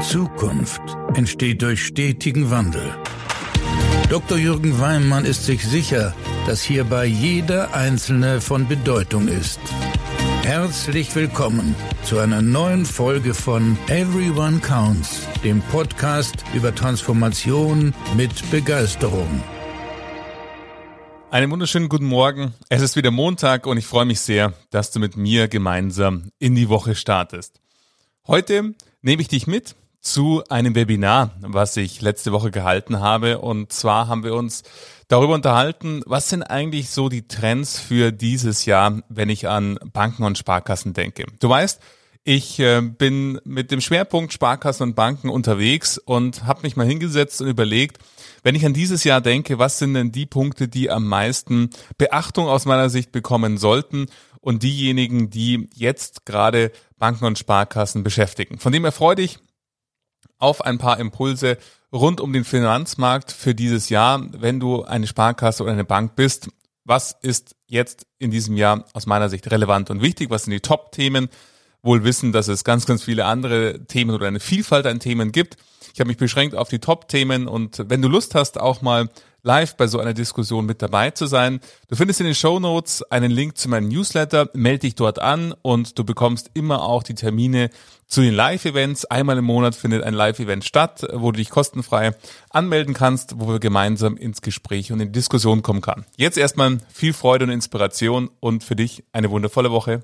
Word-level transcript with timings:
Zukunft 0.00 0.80
entsteht 1.14 1.60
durch 1.60 1.84
stetigen 1.84 2.50
Wandel. 2.50 2.94
Dr. 4.08 4.38
Jürgen 4.38 4.78
Weimann 4.78 5.24
ist 5.24 5.44
sich 5.44 5.66
sicher, 5.66 6.14
dass 6.46 6.62
hierbei 6.62 7.04
jeder 7.04 7.74
Einzelne 7.74 8.40
von 8.40 8.68
Bedeutung 8.68 9.26
ist. 9.26 9.58
Herzlich 10.42 11.14
willkommen 11.16 11.74
zu 12.04 12.18
einer 12.20 12.40
neuen 12.40 12.86
Folge 12.86 13.34
von 13.34 13.76
Everyone 13.88 14.60
Counts, 14.60 15.26
dem 15.42 15.60
Podcast 15.62 16.44
über 16.54 16.72
Transformation 16.72 17.92
mit 18.16 18.50
Begeisterung. 18.52 19.42
Einen 21.30 21.50
wunderschönen 21.50 21.88
guten 21.88 22.06
Morgen. 22.06 22.54
Es 22.68 22.82
ist 22.82 22.94
wieder 22.94 23.10
Montag 23.10 23.66
und 23.66 23.76
ich 23.78 23.86
freue 23.86 24.06
mich 24.06 24.20
sehr, 24.20 24.54
dass 24.70 24.92
du 24.92 25.00
mit 25.00 25.16
mir 25.16 25.48
gemeinsam 25.48 26.30
in 26.38 26.54
die 26.54 26.68
Woche 26.68 26.94
startest. 26.94 27.60
Heute 28.28 28.74
nehme 29.02 29.22
ich 29.22 29.28
dich 29.28 29.46
mit 29.46 29.74
zu 30.00 30.42
einem 30.48 30.74
Webinar, 30.74 31.34
was 31.40 31.76
ich 31.76 32.00
letzte 32.00 32.32
Woche 32.32 32.50
gehalten 32.50 33.00
habe. 33.00 33.38
Und 33.38 33.72
zwar 33.72 34.08
haben 34.08 34.24
wir 34.24 34.34
uns 34.34 34.62
darüber 35.08 35.34
unterhalten, 35.34 36.02
was 36.06 36.28
sind 36.28 36.42
eigentlich 36.42 36.90
so 36.90 37.08
die 37.08 37.26
Trends 37.26 37.78
für 37.78 38.12
dieses 38.12 38.64
Jahr, 38.64 39.02
wenn 39.08 39.28
ich 39.28 39.48
an 39.48 39.78
Banken 39.92 40.22
und 40.24 40.38
Sparkassen 40.38 40.92
denke. 40.92 41.26
Du 41.40 41.48
weißt, 41.48 41.80
ich 42.24 42.58
äh, 42.60 42.82
bin 42.82 43.40
mit 43.44 43.70
dem 43.70 43.80
Schwerpunkt 43.80 44.34
Sparkassen 44.34 44.88
und 44.88 44.94
Banken 44.94 45.30
unterwegs 45.30 45.96
und 45.96 46.44
habe 46.44 46.62
mich 46.62 46.76
mal 46.76 46.86
hingesetzt 46.86 47.40
und 47.40 47.48
überlegt, 47.48 47.98
wenn 48.42 48.54
ich 48.54 48.66
an 48.66 48.74
dieses 48.74 49.02
Jahr 49.04 49.22
denke, 49.22 49.58
was 49.58 49.78
sind 49.78 49.94
denn 49.94 50.12
die 50.12 50.26
Punkte, 50.26 50.68
die 50.68 50.90
am 50.90 51.06
meisten 51.06 51.70
Beachtung 51.96 52.46
aus 52.46 52.66
meiner 52.66 52.90
Sicht 52.90 53.12
bekommen 53.12 53.56
sollten 53.56 54.06
und 54.40 54.62
diejenigen, 54.62 55.30
die 55.30 55.70
jetzt 55.74 56.26
gerade 56.26 56.70
Banken 56.98 57.24
und 57.24 57.38
Sparkassen 57.38 58.02
beschäftigen. 58.02 58.58
Von 58.58 58.72
dem 58.72 58.84
erfreue 58.84 59.20
ich 59.20 59.38
auf 60.38 60.64
ein 60.64 60.78
paar 60.78 60.98
Impulse 60.98 61.58
rund 61.92 62.20
um 62.20 62.32
den 62.32 62.44
Finanzmarkt 62.44 63.32
für 63.32 63.54
dieses 63.54 63.88
Jahr, 63.88 64.26
wenn 64.32 64.60
du 64.60 64.84
eine 64.84 65.06
Sparkasse 65.06 65.62
oder 65.62 65.72
eine 65.72 65.84
Bank 65.84 66.16
bist. 66.16 66.48
Was 66.84 67.16
ist 67.22 67.54
jetzt 67.66 68.06
in 68.18 68.30
diesem 68.30 68.56
Jahr 68.56 68.84
aus 68.92 69.06
meiner 69.06 69.28
Sicht 69.28 69.50
relevant 69.50 69.90
und 69.90 70.02
wichtig? 70.02 70.30
Was 70.30 70.44
sind 70.44 70.52
die 70.52 70.60
Top-Themen? 70.60 71.28
Wohl 71.82 72.04
wissen, 72.04 72.32
dass 72.32 72.48
es 72.48 72.64
ganz, 72.64 72.86
ganz 72.86 73.04
viele 73.04 73.24
andere 73.24 73.84
Themen 73.86 74.14
oder 74.14 74.26
eine 74.26 74.40
Vielfalt 74.40 74.86
an 74.86 75.00
Themen 75.00 75.32
gibt. 75.32 75.56
Ich 75.94 76.00
habe 76.00 76.08
mich 76.08 76.16
beschränkt 76.16 76.54
auf 76.54 76.68
die 76.68 76.80
Top-Themen 76.80 77.46
und 77.46 77.84
wenn 77.88 78.02
du 78.02 78.08
Lust 78.08 78.34
hast, 78.34 78.58
auch 78.58 78.82
mal 78.82 79.08
live 79.42 79.76
bei 79.76 79.86
so 79.86 79.98
einer 79.98 80.14
Diskussion 80.14 80.66
mit 80.66 80.82
dabei 80.82 81.10
zu 81.10 81.26
sein. 81.26 81.60
Du 81.88 81.96
findest 81.96 82.20
in 82.20 82.26
den 82.26 82.34
Show 82.34 82.58
Notes 82.58 83.02
einen 83.10 83.30
Link 83.30 83.56
zu 83.56 83.68
meinem 83.68 83.88
Newsletter, 83.88 84.50
melde 84.54 84.80
dich 84.80 84.94
dort 84.94 85.18
an 85.18 85.54
und 85.62 85.98
du 85.98 86.04
bekommst 86.04 86.50
immer 86.54 86.82
auch 86.82 87.02
die 87.02 87.14
Termine 87.14 87.70
zu 88.06 88.20
den 88.20 88.34
Live-Events. 88.34 89.04
Einmal 89.06 89.38
im 89.38 89.44
Monat 89.44 89.74
findet 89.74 90.02
ein 90.02 90.14
Live-Event 90.14 90.64
statt, 90.64 91.06
wo 91.12 91.30
du 91.32 91.38
dich 91.38 91.50
kostenfrei 91.50 92.12
anmelden 92.50 92.94
kannst, 92.94 93.38
wo 93.38 93.48
wir 93.48 93.60
gemeinsam 93.60 94.16
ins 94.16 94.42
Gespräch 94.42 94.92
und 94.92 95.00
in 95.00 95.12
Diskussion 95.12 95.62
kommen 95.62 95.80
kann. 95.80 96.04
Jetzt 96.16 96.38
erstmal 96.38 96.78
viel 96.92 97.12
Freude 97.12 97.44
und 97.44 97.50
Inspiration 97.50 98.30
und 98.40 98.64
für 98.64 98.76
dich 98.76 99.04
eine 99.12 99.30
wundervolle 99.30 99.70
Woche. 99.70 100.02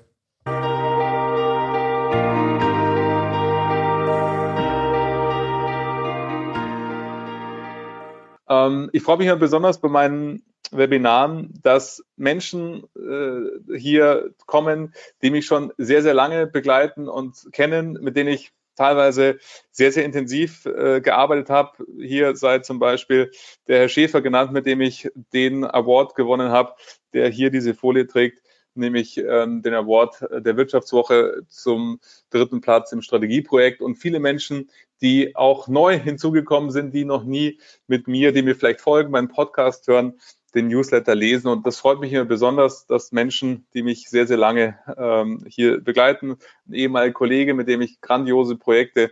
Ähm, 8.49 8.89
ich 8.93 9.03
freue 9.03 9.17
mich 9.17 9.33
besonders 9.35 9.79
bei 9.79 9.89
meinen 9.89 10.43
Webinaren, 10.71 11.53
dass 11.61 12.03
Menschen 12.15 12.83
äh, 12.95 13.77
hier 13.77 14.31
kommen, 14.45 14.93
die 15.21 15.29
mich 15.29 15.45
schon 15.45 15.71
sehr, 15.77 16.01
sehr 16.01 16.13
lange 16.13 16.47
begleiten 16.47 17.07
und 17.07 17.47
kennen, 17.51 17.97
mit 18.01 18.15
denen 18.15 18.29
ich 18.29 18.51
teilweise 18.75 19.37
sehr, 19.71 19.91
sehr 19.91 20.03
intensiv 20.03 20.65
äh, 20.65 21.01
gearbeitet 21.01 21.49
habe. 21.49 21.85
Hier 21.97 22.35
sei 22.35 22.59
zum 22.59 22.79
Beispiel 22.79 23.31
der 23.67 23.79
Herr 23.79 23.89
Schäfer 23.89 24.21
genannt, 24.21 24.51
mit 24.51 24.65
dem 24.65 24.81
ich 24.81 25.09
den 25.33 25.63
Award 25.63 26.15
gewonnen 26.15 26.49
habe, 26.49 26.73
der 27.13 27.29
hier 27.29 27.51
diese 27.51 27.73
Folie 27.73 28.07
trägt 28.07 28.44
nämlich 28.77 29.17
ähm, 29.17 29.61
den 29.61 29.73
Award 29.73 30.25
der 30.31 30.57
Wirtschaftswoche 30.57 31.43
zum 31.47 31.99
dritten 32.29 32.61
Platz 32.61 32.91
im 32.91 33.01
Strategieprojekt. 33.01 33.81
Und 33.81 33.95
viele 33.95 34.19
Menschen, 34.19 34.69
die 35.01 35.35
auch 35.35 35.67
neu 35.67 35.99
hinzugekommen 35.99 36.71
sind, 36.71 36.93
die 36.93 37.05
noch 37.05 37.23
nie 37.23 37.59
mit 37.87 38.07
mir, 38.07 38.31
die 38.31 38.41
mir 38.41 38.55
vielleicht 38.55 38.81
folgen, 38.81 39.11
meinen 39.11 39.29
Podcast 39.29 39.87
hören, 39.87 40.19
den 40.53 40.67
Newsletter 40.67 41.15
lesen. 41.15 41.47
Und 41.47 41.65
das 41.65 41.77
freut 41.77 41.99
mich 41.99 42.13
immer 42.13 42.25
besonders, 42.25 42.85
dass 42.87 43.11
Menschen, 43.11 43.67
die 43.73 43.83
mich 43.83 44.09
sehr, 44.09 44.25
sehr 44.25 44.37
lange 44.37 44.79
ähm, 44.97 45.45
hier 45.47 45.81
begleiten, 45.81 46.37
ein 46.67 46.73
ehemaliger 46.73 47.13
Kollege, 47.13 47.53
mit 47.53 47.67
dem 47.67 47.81
ich 47.81 47.99
grandiose 48.01 48.55
Projekte 48.55 49.11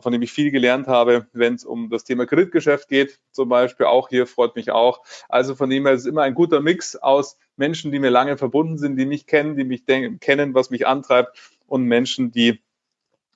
von 0.00 0.12
dem 0.12 0.22
ich 0.22 0.32
viel 0.32 0.50
gelernt 0.50 0.88
habe, 0.88 1.26
wenn 1.32 1.54
es 1.54 1.64
um 1.64 1.90
das 1.90 2.04
Thema 2.04 2.26
Kreditgeschäft 2.26 2.88
geht, 2.88 3.20
zum 3.30 3.48
Beispiel 3.48 3.86
auch 3.86 4.08
hier 4.08 4.26
freut 4.26 4.56
mich 4.56 4.70
auch. 4.70 5.02
Also 5.28 5.54
von 5.54 5.70
dem 5.70 5.86
her 5.86 5.94
ist 5.94 6.02
es 6.02 6.06
immer 6.06 6.22
ein 6.22 6.34
guter 6.34 6.60
Mix 6.60 6.96
aus 6.96 7.38
Menschen, 7.56 7.92
die 7.92 7.98
mir 7.98 8.10
lange 8.10 8.36
verbunden 8.36 8.78
sind, 8.78 8.96
die 8.96 9.06
mich 9.06 9.26
kennen, 9.26 9.56
die 9.56 9.64
mich 9.64 9.84
kennen, 9.86 10.54
was 10.54 10.70
mich 10.70 10.86
antreibt 10.86 11.38
und 11.66 11.84
Menschen, 11.84 12.30
die 12.30 12.60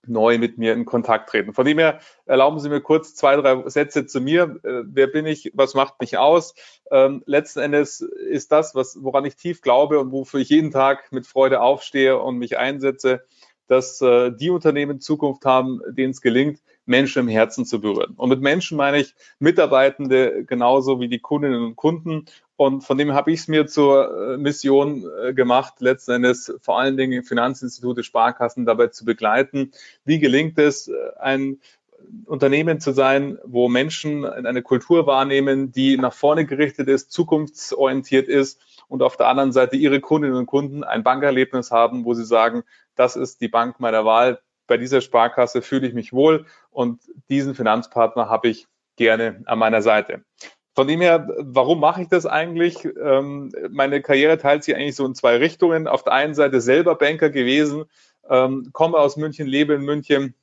neu 0.07 0.39
mit 0.39 0.59
mir 0.59 0.73
in 0.73 0.85
Kontakt 0.85 1.31
treten. 1.31 1.53
Von 1.53 1.67
dem 1.67 1.79
her 1.79 2.01
erlauben 2.25 2.59
Sie 2.59 2.69
mir 2.69 2.81
kurz 2.81 3.15
zwei, 3.15 3.37
drei 3.37 3.69
Sätze 3.69 4.07
zu 4.07 4.21
mir. 4.21 4.59
Äh, 4.63 4.83
wer 4.87 5.07
bin 5.07 5.27
ich? 5.27 5.53
Was 5.55 5.75
macht 5.75 6.01
mich 6.01 6.17
aus? 6.17 6.55
Ähm, 6.91 7.23
letzten 7.27 7.61
Endes 7.61 8.01
ist 8.01 8.51
das, 8.51 8.75
was, 8.75 8.99
woran 9.03 9.25
ich 9.25 9.37
tief 9.37 9.61
glaube 9.61 9.99
und 9.99 10.11
wofür 10.13 10.41
ich 10.41 10.49
jeden 10.49 10.71
Tag 10.71 11.13
mit 11.13 11.27
Freude 11.27 11.61
aufstehe 11.61 12.19
und 12.19 12.39
mich 12.39 12.59
einsetze, 12.59 13.25
dass 13.67 14.01
äh, 14.01 14.33
die 14.33 14.51
Unternehmen 14.51 15.01
Zukunft 15.01 15.45
haben, 15.45 15.81
denen 15.89 16.11
es 16.11 16.21
gelingt, 16.21 16.61
Menschen 16.87 17.21
im 17.21 17.29
Herzen 17.29 17.65
zu 17.65 17.81
berühren. 17.81 18.15
Und 18.17 18.29
mit 18.31 18.41
Menschen 18.41 18.77
meine 18.77 18.99
ich 18.99 19.15
Mitarbeitende 19.39 20.45
genauso 20.45 20.99
wie 20.99 21.09
die 21.09 21.21
Kundinnen 21.21 21.63
und 21.63 21.77
Kunden. 21.77 22.25
Und 22.61 22.83
von 22.83 22.99
dem 22.99 23.15
habe 23.15 23.33
ich 23.33 23.41
es 23.41 23.49
mir 23.49 23.67
zur 23.67 24.35
äh, 24.35 24.37
Mission 24.37 25.11
äh, 25.25 25.33
gemacht, 25.33 25.81
letzten 25.81 26.11
Endes 26.11 26.53
vor 26.61 26.79
allen 26.79 26.99
Dingen 26.99 27.23
Finanzinstitute, 27.23 28.05
Sparkassen 28.05 28.67
dabei 28.67 28.89
zu 28.89 29.07
begleiten. 29.07 29.73
Wie 30.05 30.19
gelingt 30.19 30.59
es, 30.59 30.89
äh, 30.89 30.93
ein 31.19 31.59
Unternehmen 32.27 32.79
zu 32.79 32.93
sein, 32.93 33.39
wo 33.45 33.71
Menschen 33.71 34.27
eine 34.27 34.61
Kultur 34.61 35.07
wahrnehmen, 35.07 35.73
die 35.73 35.97
nach 35.97 36.13
vorne 36.13 36.45
gerichtet 36.45 36.87
ist, 36.89 37.11
zukunftsorientiert 37.13 38.29
ist 38.29 38.61
und 38.89 39.03
auf 39.03 39.17
der 39.17 39.29
anderen 39.29 39.53
Seite 39.53 39.77
ihre 39.77 40.01
Kundinnen 40.01 40.37
und 40.37 40.45
Kunden 40.45 40.85
ein 40.85 41.03
Bankerlebnis 41.03 41.71
haben, 41.71 42.05
wo 42.05 42.13
sie 42.13 42.27
sagen, 42.27 42.65
das 42.95 43.17
ist 43.17 43.41
die 43.41 43.49
Bank 43.49 43.81
meiner 43.81 44.05
Wahl. 44.05 44.43
Bei 44.67 44.77
dieser 44.77 45.01
Sparkasse 45.01 45.63
fühle 45.63 45.89
ich 45.89 45.95
mich 45.95 46.13
wohl 46.13 46.45
und 46.71 47.01
diesen 47.31 47.55
Finanzpartner 47.55 48.29
habe 48.29 48.49
ich 48.49 48.67
gerne 48.97 49.41
an 49.47 49.59
meiner 49.59 49.81
Seite. 49.81 50.25
Von 50.75 50.87
dem 50.87 51.01
her, 51.01 51.29
warum 51.39 51.81
mache 51.81 52.03
ich 52.03 52.09
das 52.09 52.27
eigentlich? 52.27 52.85
Ähm, 52.85 53.53
meine 53.71 54.03
Karriere 54.03 54.39
teilt 54.39 54.65
sich 54.65 54.75
eigentlich 54.77 54.97
so 54.97 55.05
in 55.05 55.15
zwei 55.15 55.37
Richtungen. 55.37 55.89
Auf 55.89 56.05
der 56.05 56.13
einen 56.13 56.35
Seite 56.35 56.61
selber 56.61 56.95
Banker 56.95 57.31
gewesen, 57.31 57.85
ähm, 58.29 58.71
komme 58.73 58.99
aus 58.99 59.17
München, 59.17 59.47
lebe 59.47 59.75
in 59.75 59.83
München. 59.83 60.35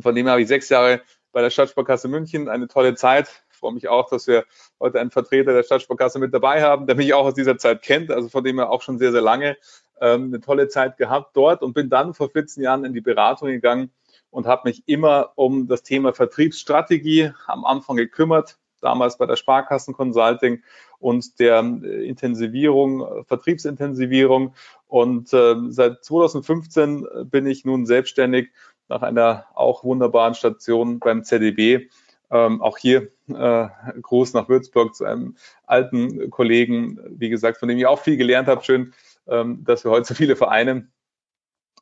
Von 0.00 0.14
dem 0.14 0.26
her 0.26 0.32
habe 0.32 0.42
ich 0.42 0.48
sechs 0.48 0.68
Jahre 0.68 1.00
bei 1.32 1.40
der 1.40 1.50
Stadtsparkasse 1.50 2.08
München 2.08 2.48
eine 2.48 2.68
tolle 2.68 2.94
Zeit. 2.94 3.42
Ich 3.50 3.56
freue 3.58 3.72
mich 3.72 3.88
auch, 3.88 4.08
dass 4.10 4.26
wir 4.26 4.44
heute 4.78 5.00
einen 5.00 5.10
Vertreter 5.10 5.52
der 5.52 5.62
Stadtsparkasse 5.62 6.18
mit 6.18 6.32
dabei 6.32 6.62
haben, 6.62 6.86
der 6.86 6.94
mich 6.96 7.14
auch 7.14 7.24
aus 7.24 7.34
dieser 7.34 7.58
Zeit 7.58 7.82
kennt, 7.82 8.10
also 8.10 8.28
von 8.28 8.44
dem 8.44 8.58
her 8.58 8.70
auch 8.70 8.82
schon 8.82 8.98
sehr, 8.98 9.12
sehr 9.12 9.22
lange 9.22 9.56
ähm, 10.00 10.26
eine 10.26 10.40
tolle 10.40 10.68
Zeit 10.68 10.96
gehabt 10.96 11.36
dort 11.36 11.62
und 11.62 11.72
bin 11.72 11.90
dann 11.90 12.14
vor 12.14 12.30
14 12.30 12.62
Jahren 12.62 12.84
in 12.84 12.92
die 12.92 13.00
Beratung 13.00 13.48
gegangen 13.48 13.90
und 14.30 14.46
habe 14.46 14.68
mich 14.68 14.86
immer 14.86 15.32
um 15.36 15.66
das 15.66 15.82
Thema 15.82 16.12
Vertriebsstrategie 16.12 17.32
am 17.46 17.64
Anfang 17.64 17.96
gekümmert, 17.96 18.58
damals 18.80 19.18
bei 19.18 19.26
der 19.26 19.36
Sparkassen 19.36 19.94
Consulting 19.94 20.62
und 20.98 21.38
der 21.38 21.60
äh, 21.60 22.08
Intensivierung, 22.08 23.02
äh, 23.02 23.24
Vertriebsintensivierung. 23.24 24.54
Und 24.86 25.32
äh, 25.32 25.54
seit 25.68 26.04
2015 26.04 27.06
bin 27.24 27.46
ich 27.46 27.64
nun 27.64 27.86
selbstständig 27.86 28.50
nach 28.88 29.02
einer 29.02 29.46
auch 29.54 29.84
wunderbaren 29.84 30.34
Station 30.34 30.98
beim 30.98 31.24
ZDB. 31.24 31.88
Ähm, 32.30 32.60
auch 32.60 32.76
hier 32.76 33.08
äh, 33.28 33.68
Gruß 34.02 34.34
nach 34.34 34.48
Würzburg 34.48 34.94
zu 34.94 35.04
einem 35.04 35.36
alten 35.66 36.30
Kollegen, 36.30 36.98
wie 37.08 37.30
gesagt, 37.30 37.58
von 37.58 37.68
dem 37.68 37.78
ich 37.78 37.86
auch 37.86 38.00
viel 38.00 38.18
gelernt 38.18 38.48
habe. 38.48 38.62
Schön, 38.62 38.92
ähm, 39.26 39.64
dass 39.64 39.84
wir 39.84 39.90
heute 39.90 40.08
so 40.08 40.14
viele 40.14 40.36
vereinen 40.36 40.92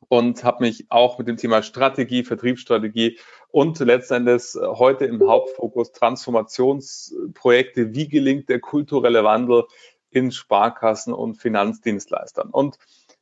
und 0.09 0.43
habe 0.43 0.63
mich 0.63 0.85
auch 0.89 1.17
mit 1.17 1.27
dem 1.27 1.37
Thema 1.37 1.63
Strategie, 1.63 2.23
Vertriebsstrategie 2.23 3.17
und 3.49 3.79
letztendlich 3.79 4.55
äh, 4.55 4.65
heute 4.65 5.05
im 5.05 5.27
Hauptfokus 5.27 5.91
Transformationsprojekte. 5.91 7.93
Wie 7.93 8.07
gelingt 8.07 8.49
der 8.49 8.59
kulturelle 8.59 9.23
Wandel 9.23 9.65
in 10.09 10.31
Sparkassen 10.31 11.13
und 11.13 11.35
Finanzdienstleistern? 11.35 12.49
Und 12.49 12.77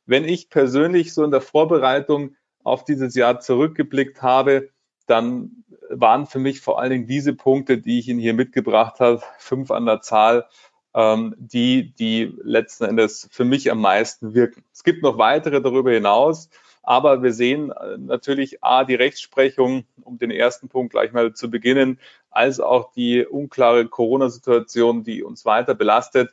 wenn 0.06 0.24
ich 0.24 0.50
persönlich 0.50 1.14
so 1.14 1.24
in 1.24 1.30
der 1.30 1.40
Vorbereitung 1.40 2.36
auf 2.62 2.84
dieses 2.84 3.14
Jahr 3.14 3.40
zurückgeblickt 3.40 4.22
habe, 4.22 4.70
dann 5.06 5.64
waren 5.88 6.26
für 6.26 6.38
mich 6.38 6.60
vor 6.60 6.80
allen 6.80 6.90
Dingen 6.90 7.06
diese 7.06 7.32
Punkte, 7.32 7.78
die 7.78 8.00
ich 8.00 8.08
Ihnen 8.08 8.18
hier 8.18 8.34
mitgebracht 8.34 9.00
habe, 9.00 9.22
fünf 9.38 9.70
an 9.70 9.86
der 9.86 10.00
Zahl, 10.00 10.46
ähm, 10.94 11.34
die, 11.38 11.94
die 11.94 12.34
letzten 12.42 12.84
Endes 12.84 13.28
für 13.30 13.44
mich 13.44 13.70
am 13.70 13.80
meisten 13.80 14.34
wirken. 14.34 14.64
Es 14.72 14.82
gibt 14.82 15.02
noch 15.02 15.18
weitere 15.18 15.60
darüber 15.60 15.92
hinaus, 15.92 16.50
Aber 16.86 17.22
wir 17.22 17.32
sehen 17.32 17.72
äh, 17.72 17.98
natürlich 17.98 18.62
A, 18.62 18.84
die 18.84 18.94
Rechtsprechung, 18.94 19.84
um 20.02 20.18
den 20.18 20.30
ersten 20.30 20.68
Punkt 20.68 20.92
gleich 20.92 21.12
mal 21.12 21.34
zu 21.34 21.50
beginnen, 21.50 21.98
als 22.30 22.60
auch 22.60 22.92
die 22.92 23.26
unklare 23.26 23.86
Corona-Situation, 23.86 25.02
die 25.02 25.22
uns 25.24 25.44
weiter 25.44 25.74
belastet, 25.74 26.30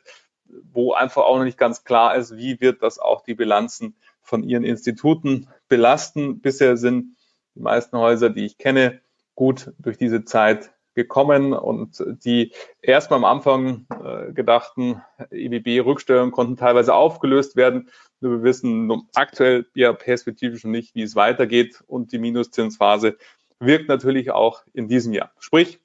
wo 0.72 0.92
einfach 0.92 1.22
auch 1.24 1.38
noch 1.38 1.44
nicht 1.44 1.58
ganz 1.58 1.82
klar 1.82 2.14
ist, 2.14 2.36
wie 2.36 2.60
wird 2.60 2.82
das 2.82 3.00
auch 3.00 3.22
die 3.22 3.34
Bilanzen 3.34 3.96
von 4.22 4.44
ihren 4.44 4.64
Instituten 4.64 5.48
belasten. 5.68 6.40
Bisher 6.40 6.76
sind 6.76 7.16
die 7.56 7.60
meisten 7.60 7.98
Häuser, 7.98 8.30
die 8.30 8.46
ich 8.46 8.56
kenne, 8.56 9.00
gut 9.34 9.72
durch 9.80 9.98
diese 9.98 10.24
Zeit 10.24 10.70
gekommen 10.94 11.52
und 11.52 12.02
die 12.24 12.52
erstmal 12.80 13.18
am 13.18 13.24
Anfang 13.24 13.86
äh, 13.90 14.32
gedachten 14.32 15.02
EBB-Rückstellungen 15.30 16.32
konnten 16.32 16.56
teilweise 16.56 16.94
aufgelöst 16.94 17.56
werden. 17.56 17.90
Nur 18.20 18.38
wir 18.38 18.42
wissen 18.42 19.08
aktuell 19.14 19.66
ja 19.74 19.92
perspektivisch 19.92 20.64
nicht, 20.64 20.94
wie 20.94 21.02
es 21.02 21.16
weitergeht 21.16 21.82
und 21.86 22.12
die 22.12 22.18
Minuszinsphase 22.18 23.16
wirkt 23.58 23.88
natürlich 23.88 24.30
auch 24.30 24.62
in 24.72 24.88
diesem 24.88 25.12
Jahr. 25.12 25.32
Sprich, 25.38 25.80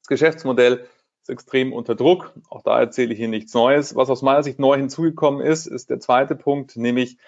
das 0.00 0.08
Geschäftsmodell 0.08 0.86
ist 1.22 1.30
extrem 1.30 1.72
unter 1.72 1.94
Druck. 1.94 2.32
Auch 2.48 2.62
da 2.62 2.80
erzähle 2.80 3.12
ich 3.12 3.18
hier 3.18 3.28
nichts 3.28 3.54
Neues. 3.54 3.94
Was 3.94 4.10
aus 4.10 4.22
meiner 4.22 4.42
Sicht 4.42 4.58
neu 4.58 4.76
hinzugekommen 4.76 5.44
ist, 5.44 5.66
ist 5.66 5.90
der 5.90 6.00
zweite 6.00 6.34
Punkt, 6.34 6.76
nämlich 6.76 7.18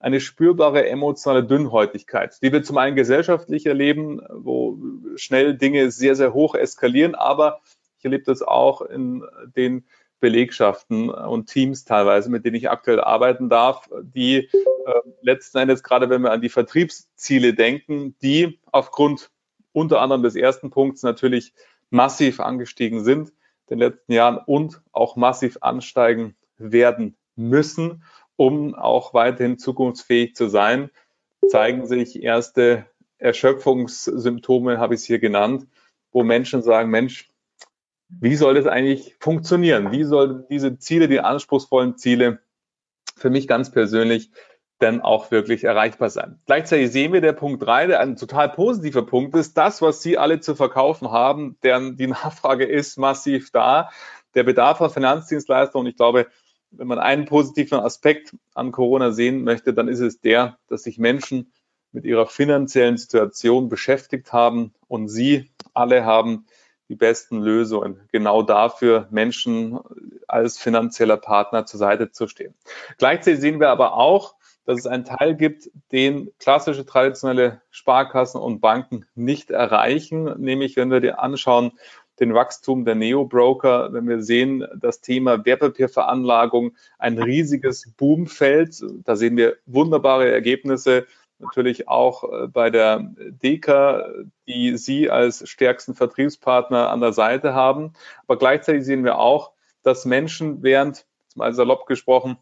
eine 0.00 0.20
spürbare 0.20 0.88
emotionale 0.88 1.44
Dünnhäutigkeit, 1.44 2.38
die 2.42 2.52
wir 2.52 2.62
zum 2.62 2.78
einen 2.78 2.96
gesellschaftlich 2.96 3.66
erleben, 3.66 4.20
wo 4.30 4.78
schnell 5.16 5.56
Dinge 5.56 5.90
sehr, 5.90 6.14
sehr 6.14 6.34
hoch 6.34 6.54
eskalieren, 6.54 7.14
aber 7.14 7.60
ich 7.98 8.04
erlebe 8.04 8.24
das 8.24 8.42
auch 8.42 8.82
in 8.82 9.24
den 9.56 9.84
Belegschaften 10.20 11.10
und 11.10 11.46
Teams 11.46 11.84
teilweise, 11.84 12.30
mit 12.30 12.44
denen 12.44 12.56
ich 12.56 12.70
aktuell 12.70 13.00
arbeiten 13.00 13.48
darf, 13.48 13.88
die 14.02 14.36
äh, 14.36 14.50
letzten 15.22 15.58
Endes, 15.58 15.82
gerade 15.82 16.10
wenn 16.10 16.22
wir 16.22 16.32
an 16.32 16.40
die 16.40 16.48
Vertriebsziele 16.48 17.54
denken, 17.54 18.16
die 18.22 18.58
aufgrund 18.72 19.30
unter 19.72 20.00
anderem 20.00 20.22
des 20.22 20.34
ersten 20.34 20.70
Punkts 20.70 21.02
natürlich 21.02 21.52
massiv 21.90 22.40
angestiegen 22.40 23.04
sind 23.04 23.30
in 23.68 23.78
den 23.78 23.90
letzten 23.90 24.12
Jahren 24.12 24.38
und 24.38 24.80
auch 24.92 25.16
massiv 25.16 25.58
ansteigen 25.60 26.36
werden 26.56 27.16
müssen 27.36 28.02
um 28.38 28.76
auch 28.76 29.14
weiterhin 29.14 29.58
zukunftsfähig 29.58 30.36
zu 30.36 30.46
sein, 30.48 30.90
zeigen 31.48 31.86
sich 31.86 32.22
erste 32.22 32.86
Erschöpfungssymptome, 33.18 34.78
habe 34.78 34.94
ich 34.94 35.00
es 35.00 35.06
hier 35.06 35.18
genannt, 35.18 35.66
wo 36.12 36.22
Menschen 36.22 36.62
sagen, 36.62 36.88
Mensch, 36.88 37.28
wie 38.08 38.36
soll 38.36 38.54
das 38.54 38.66
eigentlich 38.66 39.16
funktionieren? 39.18 39.90
Wie 39.90 40.04
sollen 40.04 40.44
diese 40.48 40.78
Ziele, 40.78 41.08
die 41.08 41.18
anspruchsvollen 41.18 41.98
Ziele 41.98 42.38
für 43.16 43.28
mich 43.28 43.48
ganz 43.48 43.72
persönlich 43.72 44.30
denn 44.80 45.00
auch 45.00 45.32
wirklich 45.32 45.64
erreichbar 45.64 46.08
sein? 46.08 46.40
Gleichzeitig 46.46 46.92
sehen 46.92 47.12
wir 47.12 47.20
der 47.20 47.32
Punkt 47.32 47.60
drei, 47.64 47.88
der 47.88 47.98
ein 47.98 48.14
total 48.14 48.50
positiver 48.50 49.04
Punkt 49.04 49.34
ist, 49.34 49.58
das, 49.58 49.82
was 49.82 50.00
Sie 50.00 50.16
alle 50.16 50.38
zu 50.38 50.54
verkaufen 50.54 51.10
haben, 51.10 51.58
deren 51.64 51.96
die 51.96 52.06
Nachfrage 52.06 52.64
ist 52.64 52.98
massiv 52.98 53.50
da. 53.50 53.90
Der 54.36 54.44
Bedarf 54.44 54.80
an 54.80 54.90
Finanzdienstleistungen, 54.90 55.88
ich 55.88 55.96
glaube, 55.96 56.28
wenn 56.70 56.86
man 56.86 56.98
einen 56.98 57.24
positiven 57.24 57.78
Aspekt 57.80 58.34
an 58.54 58.72
Corona 58.72 59.12
sehen 59.12 59.44
möchte, 59.44 59.72
dann 59.72 59.88
ist 59.88 60.00
es 60.00 60.20
der, 60.20 60.58
dass 60.68 60.82
sich 60.82 60.98
Menschen 60.98 61.52
mit 61.92 62.04
ihrer 62.04 62.26
finanziellen 62.26 62.98
Situation 62.98 63.68
beschäftigt 63.68 64.32
haben 64.32 64.74
und 64.88 65.08
sie 65.08 65.50
alle 65.74 66.04
haben 66.04 66.46
die 66.88 66.96
besten 66.96 67.40
Lösungen, 67.40 68.00
genau 68.12 68.42
dafür 68.42 69.08
Menschen 69.10 69.78
als 70.26 70.58
finanzieller 70.58 71.18
Partner 71.18 71.66
zur 71.66 71.78
Seite 71.78 72.10
zu 72.10 72.28
stehen. 72.28 72.54
Gleichzeitig 72.96 73.40
sehen 73.40 73.60
wir 73.60 73.68
aber 73.68 73.94
auch, 73.94 74.34
dass 74.64 74.80
es 74.80 74.86
einen 74.86 75.04
Teil 75.04 75.34
gibt, 75.34 75.70
den 75.92 76.30
klassische 76.38 76.84
traditionelle 76.84 77.62
Sparkassen 77.70 78.40
und 78.40 78.60
Banken 78.60 79.06
nicht 79.14 79.50
erreichen, 79.50 80.24
nämlich 80.38 80.76
wenn 80.76 80.90
wir 80.90 81.00
dir 81.00 81.20
anschauen, 81.20 81.72
den 82.20 82.34
Wachstum 82.34 82.84
der 82.84 82.94
Neo-Broker, 82.94 83.92
wenn 83.92 84.08
wir 84.08 84.22
sehen, 84.22 84.66
das 84.76 85.00
Thema 85.00 85.44
Wertpapierveranlagung, 85.44 86.76
ein 86.98 87.18
riesiges 87.18 87.92
Boomfeld. 87.96 88.82
Da 89.04 89.16
sehen 89.16 89.36
wir 89.36 89.56
wunderbare 89.66 90.30
Ergebnisse. 90.30 91.06
Natürlich 91.38 91.88
auch 91.88 92.24
äh, 92.24 92.48
bei 92.48 92.70
der 92.70 93.14
Deka, 93.16 94.08
die 94.46 94.76
Sie 94.76 95.08
als 95.08 95.48
stärksten 95.48 95.94
Vertriebspartner 95.94 96.90
an 96.90 97.00
der 97.00 97.12
Seite 97.12 97.54
haben. 97.54 97.92
Aber 98.26 98.38
gleichzeitig 98.38 98.84
sehen 98.84 99.04
wir 99.04 99.18
auch, 99.18 99.52
dass 99.82 100.04
Menschen 100.04 100.62
während, 100.62 101.06
mal 101.36 101.54
salopp 101.54 101.86
gesprochen, 101.86 102.38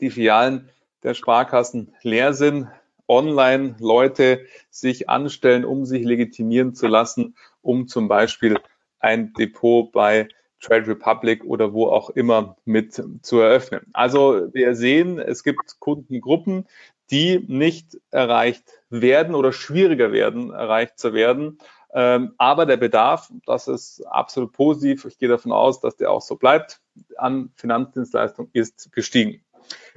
die 0.00 0.10
Filialen 0.10 0.68
der 1.02 1.14
Sparkassen 1.14 1.94
leer 2.02 2.34
sind, 2.34 2.68
online 3.08 3.76
Leute 3.78 4.46
sich 4.70 5.08
anstellen, 5.08 5.64
um 5.64 5.84
sich 5.84 6.04
legitimieren 6.04 6.74
zu 6.74 6.86
lassen, 6.86 7.36
um 7.62 7.88
zum 7.88 8.08
Beispiel 8.08 8.58
ein 9.04 9.32
Depot 9.34 9.92
bei 9.92 10.28
Trade 10.60 10.88
Republic 10.88 11.44
oder 11.44 11.74
wo 11.74 11.88
auch 11.88 12.10
immer 12.10 12.56
mit 12.64 12.94
zu 13.22 13.38
eröffnen. 13.38 13.82
Also 13.92 14.48
wir 14.52 14.74
sehen, 14.74 15.18
es 15.18 15.44
gibt 15.44 15.78
Kundengruppen, 15.78 16.66
die 17.10 17.44
nicht 17.46 17.98
erreicht 18.10 18.64
werden 18.88 19.34
oder 19.34 19.52
schwieriger 19.52 20.10
werden, 20.10 20.52
erreicht 20.52 20.98
zu 20.98 21.12
werden. 21.12 21.58
Ähm, 21.92 22.32
aber 22.38 22.64
der 22.64 22.78
Bedarf, 22.78 23.30
das 23.44 23.68
ist 23.68 24.00
absolut 24.06 24.52
positiv. 24.52 25.04
Ich 25.04 25.18
gehe 25.18 25.28
davon 25.28 25.52
aus, 25.52 25.80
dass 25.80 25.96
der 25.96 26.10
auch 26.10 26.22
so 26.22 26.36
bleibt, 26.36 26.80
an 27.18 27.52
Finanzdienstleistungen 27.56 28.50
ist 28.54 28.90
gestiegen. 28.90 29.44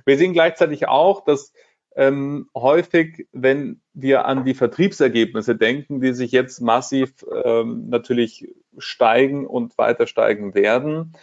Wir 0.05 0.17
sehen 0.17 0.33
gleichzeitig 0.33 0.87
auch, 0.87 1.23
dass 1.23 1.53
ähm, 1.97 2.47
häufig, 2.55 3.27
wenn 3.31 3.81
wir 3.93 4.25
an 4.25 4.45
die 4.45 4.53
Vertriebsergebnisse 4.53 5.55
denken, 5.55 5.99
die 5.99 6.13
sich 6.13 6.31
jetzt 6.31 6.61
massiv 6.61 7.25
ähm, 7.43 7.89
natürlich 7.89 8.53
steigen 8.77 9.47
und 9.47 9.75
weiter 9.79 10.05
steigen 10.05 10.53
werden, 10.53 11.13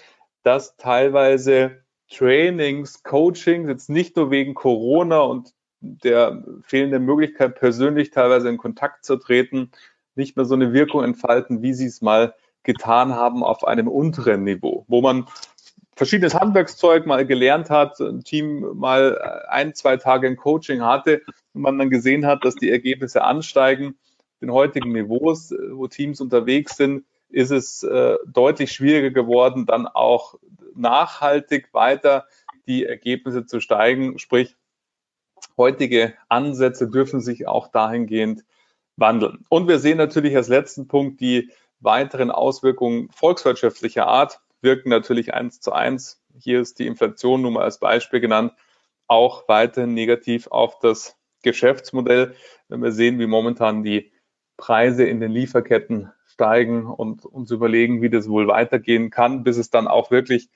dass 0.42 0.76
teilweise 0.76 1.84
Trainings, 2.10 3.04
Coachings, 3.04 3.68
jetzt 3.68 3.88
nicht 3.88 4.16
nur 4.16 4.32
wegen 4.32 4.54
Corona 4.54 5.20
und 5.20 5.54
der 5.80 6.42
fehlenden 6.62 7.04
Möglichkeit, 7.04 7.54
persönlich 7.54 8.10
teilweise 8.10 8.48
in 8.48 8.56
Kontakt 8.56 9.04
zu 9.04 9.16
treten, 9.16 9.70
nicht 10.16 10.36
mehr 10.36 10.44
so 10.44 10.54
eine 10.54 10.72
Wirkung 10.72 11.04
entfalten, 11.04 11.62
wie 11.62 11.72
sie 11.72 11.86
es 11.86 12.02
mal 12.02 12.34
getan 12.64 13.14
haben 13.14 13.44
auf 13.44 13.64
einem 13.64 13.86
unteren 13.86 14.42
Niveau, 14.42 14.84
wo 14.88 15.00
man 15.00 15.26
verschiedenes 15.96 16.34
Handwerkszeug 16.34 17.06
mal 17.06 17.26
gelernt 17.26 17.70
hat, 17.70 18.00
ein 18.00 18.24
Team 18.24 18.60
mal 18.74 19.44
ein, 19.48 19.74
zwei 19.74 19.96
Tage 19.96 20.26
ein 20.26 20.36
Coaching 20.36 20.82
hatte 20.82 21.22
und 21.52 21.62
man 21.62 21.78
dann 21.78 21.90
gesehen 21.90 22.26
hat, 22.26 22.44
dass 22.44 22.54
die 22.54 22.70
Ergebnisse 22.70 23.22
ansteigen. 23.22 23.96
Den 24.40 24.52
heutigen 24.52 24.92
Niveaus, 24.92 25.54
wo 25.70 25.86
Teams 25.86 26.20
unterwegs 26.20 26.76
sind, 26.76 27.04
ist 27.28 27.50
es 27.50 27.82
äh, 27.82 28.16
deutlich 28.26 28.72
schwieriger 28.72 29.10
geworden, 29.10 29.66
dann 29.66 29.86
auch 29.86 30.34
nachhaltig 30.74 31.72
weiter 31.72 32.26
die 32.66 32.84
Ergebnisse 32.84 33.46
zu 33.46 33.60
steigen. 33.60 34.18
Sprich, 34.18 34.56
heutige 35.56 36.14
Ansätze 36.28 36.88
dürfen 36.88 37.20
sich 37.20 37.46
auch 37.46 37.68
dahingehend 37.68 38.44
wandeln. 38.96 39.44
Und 39.48 39.68
wir 39.68 39.78
sehen 39.78 39.98
natürlich 39.98 40.36
als 40.36 40.48
letzten 40.48 40.88
Punkt 40.88 41.20
die 41.20 41.50
weiteren 41.80 42.30
Auswirkungen 42.30 43.08
volkswirtschaftlicher 43.10 44.06
Art 44.06 44.40
wirken 44.64 44.88
natürlich 44.88 45.32
eins 45.34 45.60
zu 45.60 45.72
eins. 45.72 46.22
Hier 46.36 46.60
ist 46.60 46.78
die 46.78 46.86
Inflation 46.86 47.42
nun 47.42 47.52
mal 47.54 47.62
als 47.62 47.78
Beispiel 47.78 48.20
genannt, 48.20 48.52
auch 49.06 49.48
weiterhin 49.48 49.94
negativ 49.94 50.48
auf 50.48 50.80
das 50.80 51.16
Geschäftsmodell. 51.42 52.34
Wenn 52.68 52.82
wir 52.82 52.90
sehen, 52.90 53.18
wie 53.20 53.26
momentan 53.26 53.84
die 53.84 54.12
Preise 54.56 55.04
in 55.04 55.20
den 55.20 55.30
Lieferketten 55.30 56.10
steigen 56.26 56.86
und 56.86 57.24
uns 57.24 57.50
überlegen, 57.50 58.02
wie 58.02 58.10
das 58.10 58.28
wohl 58.28 58.48
weitergehen 58.48 59.10
kann, 59.10 59.44
bis 59.44 59.56
es 59.56 59.70
dann 59.70 59.86
auch 59.86 60.10
wirklich 60.10 60.48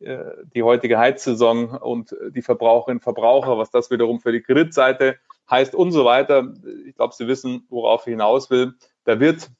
äh, 0.00 0.18
die 0.54 0.62
heutige 0.62 0.98
Heizsaison 0.98 1.70
und 1.70 2.14
die 2.30 2.42
Verbraucherinnen 2.42 2.98
und 2.98 3.02
Verbraucher, 3.02 3.58
was 3.58 3.70
das 3.70 3.90
wiederum 3.90 4.20
für 4.20 4.32
die 4.32 4.42
Kreditseite 4.42 5.16
heißt 5.50 5.74
und 5.74 5.92
so 5.92 6.04
weiter. 6.04 6.52
Ich 6.86 6.94
glaube, 6.94 7.14
Sie 7.14 7.26
wissen, 7.26 7.66
worauf 7.68 8.06
ich 8.06 8.12
hinaus 8.12 8.50
will. 8.50 8.74
Da 9.04 9.20
wird, 9.20 9.50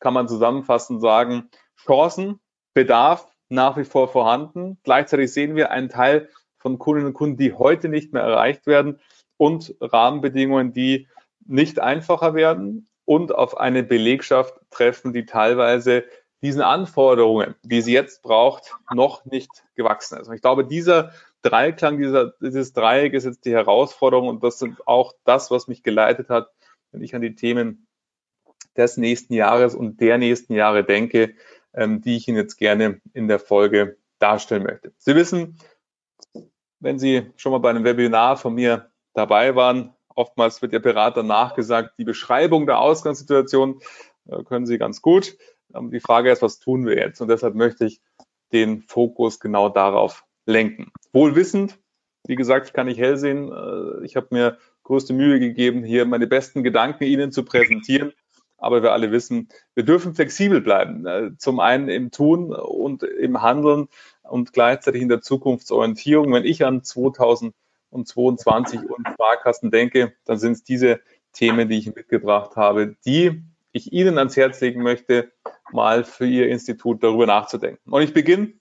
kann 0.00 0.14
man 0.14 0.28
zusammenfassend 0.28 1.00
sagen, 1.00 1.48
Chancen, 1.76 2.40
Bedarf 2.74 3.33
nach 3.54 3.76
wie 3.76 3.84
vor 3.84 4.08
vorhanden. 4.08 4.78
Gleichzeitig 4.82 5.32
sehen 5.32 5.56
wir 5.56 5.70
einen 5.70 5.88
Teil 5.88 6.28
von 6.58 6.78
Kundinnen 6.78 7.08
und 7.08 7.14
Kunden, 7.14 7.36
die 7.36 7.52
heute 7.52 7.88
nicht 7.88 8.12
mehr 8.12 8.22
erreicht 8.22 8.66
werden 8.66 9.00
und 9.36 9.74
Rahmenbedingungen, 9.80 10.72
die 10.72 11.08
nicht 11.46 11.80
einfacher 11.80 12.34
werden 12.34 12.88
und 13.04 13.34
auf 13.34 13.58
eine 13.58 13.82
Belegschaft 13.82 14.54
treffen, 14.70 15.12
die 15.12 15.26
teilweise 15.26 16.04
diesen 16.42 16.62
Anforderungen, 16.62 17.54
die 17.62 17.80
sie 17.80 17.92
jetzt 17.92 18.22
braucht, 18.22 18.74
noch 18.92 19.24
nicht 19.24 19.50
gewachsen 19.74 20.18
ist. 20.18 20.28
Und 20.28 20.34
ich 20.34 20.42
glaube, 20.42 20.66
dieser 20.66 21.12
Dreiklang, 21.42 21.98
dieser, 21.98 22.32
dieses 22.40 22.72
Dreieck 22.72 23.12
ist 23.14 23.24
jetzt 23.24 23.44
die 23.44 23.52
Herausforderung 23.52 24.28
und 24.28 24.42
das 24.42 24.58
sind 24.58 24.86
auch 24.86 25.12
das, 25.24 25.50
was 25.50 25.68
mich 25.68 25.82
geleitet 25.82 26.28
hat, 26.30 26.48
wenn 26.92 27.02
ich 27.02 27.14
an 27.14 27.22
die 27.22 27.34
Themen 27.34 27.86
des 28.76 28.96
nächsten 28.96 29.34
Jahres 29.34 29.74
und 29.74 30.00
der 30.00 30.18
nächsten 30.18 30.54
Jahre 30.54 30.84
denke, 30.84 31.34
ähm, 31.74 32.00
die 32.00 32.16
ich 32.16 32.28
Ihnen 32.28 32.36
jetzt 32.36 32.56
gerne 32.56 33.00
in 33.12 33.28
der 33.28 33.38
Folge 33.38 33.96
darstellen 34.18 34.62
möchte. 34.62 34.92
Sie 34.98 35.14
wissen, 35.14 35.58
wenn 36.80 36.98
Sie 36.98 37.30
schon 37.36 37.52
mal 37.52 37.58
bei 37.58 37.70
einem 37.70 37.84
Webinar 37.84 38.36
von 38.36 38.54
mir 38.54 38.90
dabei 39.14 39.54
waren, 39.54 39.94
Oftmals 40.14 40.62
wird 40.62 40.72
der 40.72 40.80
Berater 40.80 41.22
nachgesagt, 41.22 41.98
die 41.98 42.04
Beschreibung 42.04 42.66
der 42.66 42.78
Ausgangssituation 42.78 43.80
äh, 44.28 44.42
können 44.44 44.66
Sie 44.66 44.78
ganz 44.78 45.02
gut. 45.02 45.36
Ähm, 45.74 45.90
die 45.90 46.00
Frage 46.00 46.30
ist, 46.30 46.42
was 46.42 46.58
tun 46.60 46.86
wir 46.86 46.96
jetzt? 46.96 47.20
Und 47.20 47.28
deshalb 47.28 47.54
möchte 47.54 47.84
ich 47.84 48.00
den 48.52 48.82
Fokus 48.82 49.40
genau 49.40 49.68
darauf 49.68 50.24
lenken. 50.46 50.92
Wohl 51.12 51.34
wissend, 51.34 51.78
wie 52.26 52.36
gesagt, 52.36 52.68
ich 52.68 52.72
kann 52.72 52.86
nicht 52.86 53.00
hell 53.00 53.16
sehen. 53.16 53.50
Äh, 53.52 54.04
ich 54.04 54.16
habe 54.16 54.28
mir 54.30 54.58
größte 54.84 55.12
Mühe 55.12 55.40
gegeben, 55.40 55.82
hier 55.82 56.04
meine 56.04 56.26
besten 56.26 56.62
Gedanken 56.62 57.04
Ihnen 57.04 57.32
zu 57.32 57.44
präsentieren. 57.44 58.12
Aber 58.64 58.82
wir 58.82 58.92
alle 58.92 59.12
wissen, 59.12 59.48
wir 59.74 59.84
dürfen 59.84 60.14
flexibel 60.14 60.60
bleiben. 60.60 61.06
Äh, 61.06 61.30
zum 61.36 61.60
einen 61.60 61.88
im 61.88 62.10
Tun 62.10 62.52
und 62.52 63.02
im 63.02 63.42
Handeln 63.42 63.88
und 64.22 64.52
gleichzeitig 64.52 65.02
in 65.02 65.08
der 65.08 65.20
Zukunftsorientierung. 65.20 66.32
Wenn 66.32 66.44
ich 66.44 66.64
an 66.64 66.82
2022 66.82 68.80
und 68.80 69.06
Sparkassen 69.12 69.70
denke, 69.70 70.14
dann 70.24 70.38
sind 70.38 70.52
es 70.52 70.64
diese 70.64 71.00
Themen, 71.32 71.68
die 71.68 71.78
ich 71.78 71.94
mitgebracht 71.94 72.56
habe, 72.56 72.96
die 73.04 73.42
ich 73.72 73.92
Ihnen 73.92 74.18
ans 74.18 74.36
Herz 74.36 74.60
legen 74.60 74.82
möchte, 74.82 75.32
mal 75.72 76.04
für 76.04 76.26
Ihr 76.26 76.48
Institut 76.48 77.02
darüber 77.02 77.26
nachzudenken. 77.26 77.92
Und 77.92 78.02
ich 78.02 78.14
beginne 78.14 78.54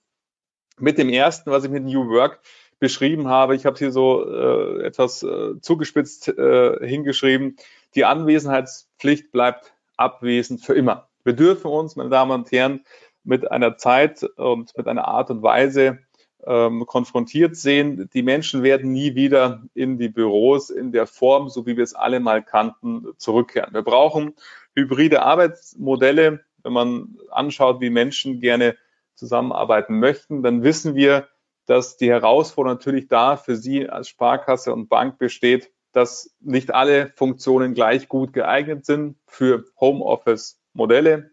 mit 0.79 0.97
dem 0.97 1.09
ersten, 1.09 1.51
was 1.51 1.63
ich 1.63 1.69
mit 1.69 1.83
New 1.83 2.09
Work 2.09 2.41
beschrieben 2.79 3.27
habe. 3.27 3.55
Ich 3.55 3.65
habe 3.65 3.75
es 3.75 3.79
hier 3.79 3.91
so 3.91 4.27
äh, 4.27 4.83
etwas 4.83 5.23
äh, 5.23 5.59
zugespitzt 5.61 6.27
äh, 6.27 6.85
hingeschrieben. 6.85 7.55
Die 7.95 8.05
Anwesenheitspflicht 8.05 9.31
bleibt 9.31 9.72
abwesend 9.97 10.61
für 10.61 10.73
immer. 10.73 11.09
Wir 11.23 11.33
dürfen 11.33 11.71
uns, 11.71 11.95
meine 11.95 12.09
Damen 12.09 12.31
und 12.31 12.51
Herren, 12.51 12.83
mit 13.23 13.49
einer 13.49 13.77
Zeit 13.77 14.23
und 14.23 14.75
mit 14.77 14.87
einer 14.87 15.07
Art 15.07 15.29
und 15.29 15.41
Weise 15.41 15.99
ähm, 16.45 16.85
konfrontiert 16.85 17.55
sehen. 17.55 18.09
Die 18.13 18.23
Menschen 18.23 18.63
werden 18.63 18.91
nie 18.91 19.15
wieder 19.15 19.63
in 19.73 19.97
die 19.97 20.09
Büros 20.09 20.69
in 20.69 20.91
der 20.91 21.07
Form, 21.07 21.49
so 21.49 21.65
wie 21.65 21.77
wir 21.77 21.83
es 21.83 21.95
alle 21.95 22.19
mal 22.19 22.43
kannten, 22.43 23.07
zurückkehren. 23.17 23.73
Wir 23.73 23.83
brauchen 23.83 24.35
hybride 24.75 25.23
Arbeitsmodelle. 25.23 26.43
Wenn 26.63 26.73
man 26.73 27.17
anschaut, 27.29 27.81
wie 27.81 27.89
Menschen 27.89 28.39
gerne 28.39 28.75
zusammenarbeiten 29.15 29.99
möchten, 29.99 30.43
dann 30.43 30.63
wissen 30.63 30.95
wir, 30.95 31.27
dass 31.65 31.97
die 31.97 32.09
Herausforderung 32.09 32.77
natürlich 32.77 33.07
da 33.07 33.37
für 33.37 33.55
Sie 33.55 33.87
als 33.87 34.09
Sparkasse 34.09 34.73
und 34.73 34.89
Bank 34.89 35.17
besteht, 35.17 35.71
dass 35.93 36.35
nicht 36.41 36.73
alle 36.73 37.13
Funktionen 37.15 37.73
gleich 37.73 38.09
gut 38.09 38.33
geeignet 38.33 38.85
sind 38.85 39.15
für 39.27 39.65
Homeoffice-Modelle. 39.79 41.31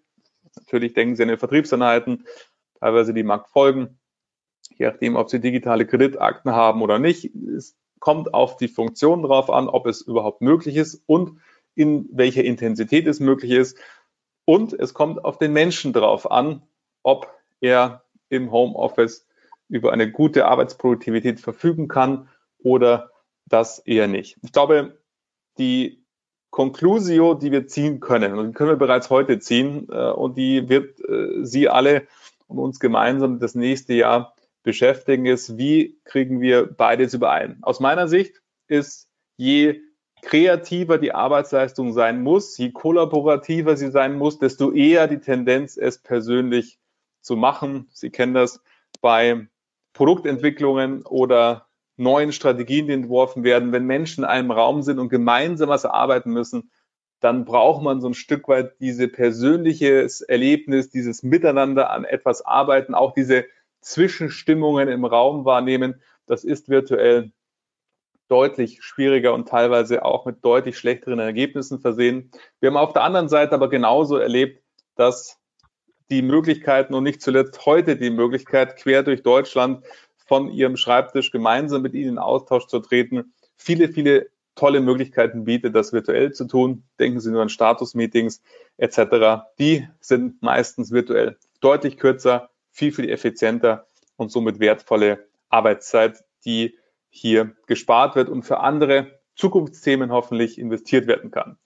Natürlich 0.54 0.94
denken 0.94 1.16
Sie 1.16 1.22
an 1.22 1.30
die 1.30 1.36
Vertriebseinheiten, 1.36 2.26
teilweise 2.78 3.14
die 3.14 3.22
Marktfolgen, 3.22 3.98
je 4.76 4.86
nachdem, 4.86 5.16
ob 5.16 5.30
Sie 5.30 5.40
digitale 5.40 5.86
Kreditakten 5.86 6.52
haben 6.52 6.82
oder 6.82 6.98
nicht. 6.98 7.34
Es 7.34 7.76
kommt 7.98 8.34
auf 8.34 8.56
die 8.58 8.68
Funktion 8.68 9.22
drauf 9.22 9.50
an, 9.50 9.68
ob 9.68 9.86
es 9.86 10.02
überhaupt 10.02 10.42
möglich 10.42 10.76
ist 10.76 11.02
und 11.06 11.40
in 11.74 12.08
welcher 12.12 12.44
Intensität 12.44 13.06
es 13.06 13.20
möglich 13.20 13.52
ist. 13.52 13.78
Und 14.44 14.72
es 14.72 14.94
kommt 14.94 15.24
auf 15.24 15.38
den 15.38 15.52
Menschen 15.52 15.92
drauf 15.92 16.30
an, 16.30 16.62
ob 17.02 17.32
er 17.60 18.04
im 18.28 18.50
Homeoffice 18.50 19.26
über 19.68 19.92
eine 19.92 20.10
gute 20.10 20.46
Arbeitsproduktivität 20.46 21.40
verfügen 21.40 21.88
kann 21.88 22.28
oder 22.58 23.10
das 23.50 23.80
eher 23.80 24.08
nicht. 24.08 24.38
Ich 24.42 24.52
glaube, 24.52 24.98
die 25.58 26.04
Conclusio, 26.50 27.34
die 27.34 27.52
wir 27.52 27.66
ziehen 27.66 28.00
können, 28.00 28.38
und 28.38 28.48
die 28.48 28.52
können 28.54 28.70
wir 28.70 28.76
bereits 28.76 29.10
heute 29.10 29.38
ziehen, 29.38 29.88
äh, 29.90 30.10
und 30.10 30.36
die 30.36 30.68
wird 30.68 31.00
äh, 31.00 31.44
Sie 31.44 31.68
alle 31.68 32.06
und 32.48 32.58
uns 32.58 32.80
gemeinsam 32.80 33.38
das 33.38 33.54
nächste 33.54 33.94
Jahr 33.94 34.34
beschäftigen, 34.62 35.26
ist, 35.26 35.56
wie 35.58 36.00
kriegen 36.04 36.40
wir 36.40 36.66
beides 36.66 37.14
überein? 37.14 37.58
Aus 37.62 37.80
meiner 37.80 38.08
Sicht 38.08 38.42
ist 38.66 39.08
je 39.36 39.80
kreativer 40.22 40.98
die 40.98 41.12
Arbeitsleistung 41.12 41.92
sein 41.92 42.22
muss, 42.22 42.58
je 42.58 42.72
kollaborativer 42.72 43.76
sie 43.76 43.90
sein 43.90 44.18
muss, 44.18 44.38
desto 44.38 44.72
eher 44.72 45.08
die 45.08 45.20
Tendenz, 45.20 45.76
es 45.76 45.98
persönlich 45.98 46.78
zu 47.22 47.36
machen. 47.36 47.88
Sie 47.92 48.10
kennen 48.10 48.34
das 48.34 48.62
bei 49.00 49.48
Produktentwicklungen 49.94 51.06
oder 51.06 51.69
neuen 52.00 52.32
Strategien, 52.32 52.86
die 52.86 52.94
entworfen 52.94 53.44
werden. 53.44 53.72
Wenn 53.72 53.84
Menschen 53.84 54.24
in 54.24 54.30
einem 54.30 54.50
Raum 54.50 54.82
sind 54.82 54.98
und 54.98 55.08
gemeinsam 55.08 55.68
was 55.68 55.84
erarbeiten 55.84 56.32
müssen, 56.32 56.70
dann 57.20 57.44
braucht 57.44 57.82
man 57.82 58.00
so 58.00 58.08
ein 58.08 58.14
Stück 58.14 58.48
weit 58.48 58.80
diese 58.80 59.06
persönliches 59.06 60.22
Erlebnis, 60.22 60.90
dieses 60.90 61.22
Miteinander 61.22 61.90
an 61.90 62.04
etwas 62.04 62.44
arbeiten, 62.44 62.94
auch 62.94 63.12
diese 63.12 63.44
Zwischenstimmungen 63.82 64.88
im 64.88 65.04
Raum 65.04 65.44
wahrnehmen. 65.44 66.00
Das 66.26 66.44
ist 66.44 66.70
virtuell 66.70 67.32
deutlich 68.28 68.82
schwieriger 68.82 69.34
und 69.34 69.48
teilweise 69.48 70.04
auch 70.04 70.24
mit 70.24 70.44
deutlich 70.44 70.78
schlechteren 70.78 71.18
Ergebnissen 71.18 71.80
versehen. 71.80 72.30
Wir 72.60 72.70
haben 72.70 72.76
auf 72.76 72.92
der 72.92 73.02
anderen 73.02 73.28
Seite 73.28 73.54
aber 73.54 73.68
genauso 73.68 74.16
erlebt, 74.16 74.62
dass 74.94 75.38
die 76.10 76.22
Möglichkeiten 76.22 76.94
und 76.94 77.04
nicht 77.04 77.22
zuletzt 77.22 77.66
heute 77.66 77.96
die 77.96 78.10
Möglichkeit, 78.10 78.76
quer 78.76 79.02
durch 79.02 79.22
Deutschland 79.22 79.84
von 80.30 80.48
Ihrem 80.48 80.76
Schreibtisch 80.76 81.32
gemeinsam 81.32 81.82
mit 81.82 81.92
Ihnen 81.92 82.10
in 82.10 82.18
Austausch 82.18 82.68
zu 82.68 82.78
treten, 82.78 83.34
viele, 83.56 83.88
viele 83.88 84.28
tolle 84.54 84.80
Möglichkeiten 84.80 85.42
bietet, 85.42 85.74
das 85.74 85.92
virtuell 85.92 86.30
zu 86.30 86.44
tun. 86.44 86.84
Denken 87.00 87.18
Sie 87.18 87.32
nur 87.32 87.42
an 87.42 87.48
Status-Meetings 87.48 88.40
etc. 88.76 89.48
Die 89.58 89.88
sind 89.98 90.40
meistens 90.40 90.92
virtuell 90.92 91.36
deutlich 91.60 91.96
kürzer, 91.96 92.50
viel, 92.70 92.92
viel 92.92 93.10
effizienter 93.10 93.88
und 94.14 94.30
somit 94.30 94.60
wertvolle 94.60 95.26
Arbeitszeit, 95.48 96.22
die 96.44 96.78
hier 97.08 97.56
gespart 97.66 98.14
wird 98.14 98.28
und 98.28 98.44
für 98.44 98.60
andere 98.60 99.18
Zukunftsthemen 99.34 100.12
hoffentlich 100.12 100.60
investiert 100.60 101.08
werden 101.08 101.32
kann. 101.32 101.58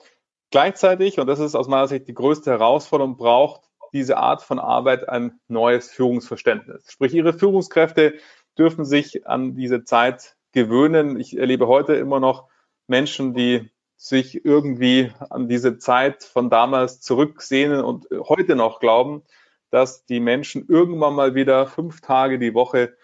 Gleichzeitig, 0.51 1.19
und 1.21 1.27
das 1.27 1.39
ist 1.39 1.55
aus 1.55 1.69
meiner 1.69 1.89
Sicht 1.89 2.09
die 2.09 2.15
größte 2.15 2.51
Herausforderung, 2.51 3.19
braucht 3.19 3.61
diese 3.93 4.17
Art 4.17 4.43
von 4.43 4.59
Arbeit 4.59 5.07
ein 5.07 5.39
neues 5.49 5.91
Führungsverständnis. 5.91 6.91
Sprich, 6.91 7.13
Ihre 7.13 7.35
Führungskräfte 7.35 8.15
dürfen 8.59 8.85
sich 8.85 9.27
an 9.27 9.55
diese 9.55 9.85
Zeit 9.85 10.37
gewöhnen. 10.53 11.19
Ich 11.19 11.37
erlebe 11.37 11.67
heute 11.67 11.95
immer 11.95 12.21
noch 12.21 12.49
Menschen, 12.87 13.35
die 13.35 13.71
sich 13.97 14.45
irgendwie 14.45 15.13
an 15.31 15.49
diese 15.49 15.79
Zeit 15.79 16.25
von 16.25 16.51
damals 16.51 17.01
zurücksehnen 17.01 17.83
und 17.83 18.07
heute 18.29 18.57
noch 18.57 18.81
glauben, 18.81 19.23
dass 19.71 20.05
die 20.05 20.21
Menschen 20.21 20.67
irgendwann 20.69 21.15
mal 21.15 21.35
wieder 21.35 21.67
fünf 21.67 22.01
Tage 22.01 22.39
die 22.39 22.55
Woche 22.55 22.97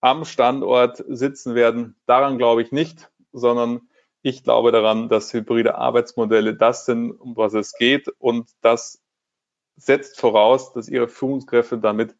am 0.00 0.24
Standort 0.24 1.04
sitzen 1.08 1.54
werden. 1.54 1.96
Daran 2.06 2.38
glaube 2.38 2.62
ich 2.62 2.72
nicht, 2.72 3.10
sondern 3.32 3.88
ich 4.22 4.42
glaube 4.44 4.72
daran, 4.72 5.08
dass 5.08 5.32
hybride 5.32 5.76
Arbeitsmodelle 5.76 6.54
das 6.54 6.84
sind, 6.84 7.12
um 7.12 7.36
was 7.36 7.54
es 7.54 7.72
geht. 7.74 8.08
Und 8.18 8.50
das 8.60 9.00
setzt 9.76 10.18
voraus, 10.20 10.72
dass 10.72 10.88
ihre 10.88 11.08
Führungskräfte 11.08 11.78
damit 11.78 12.16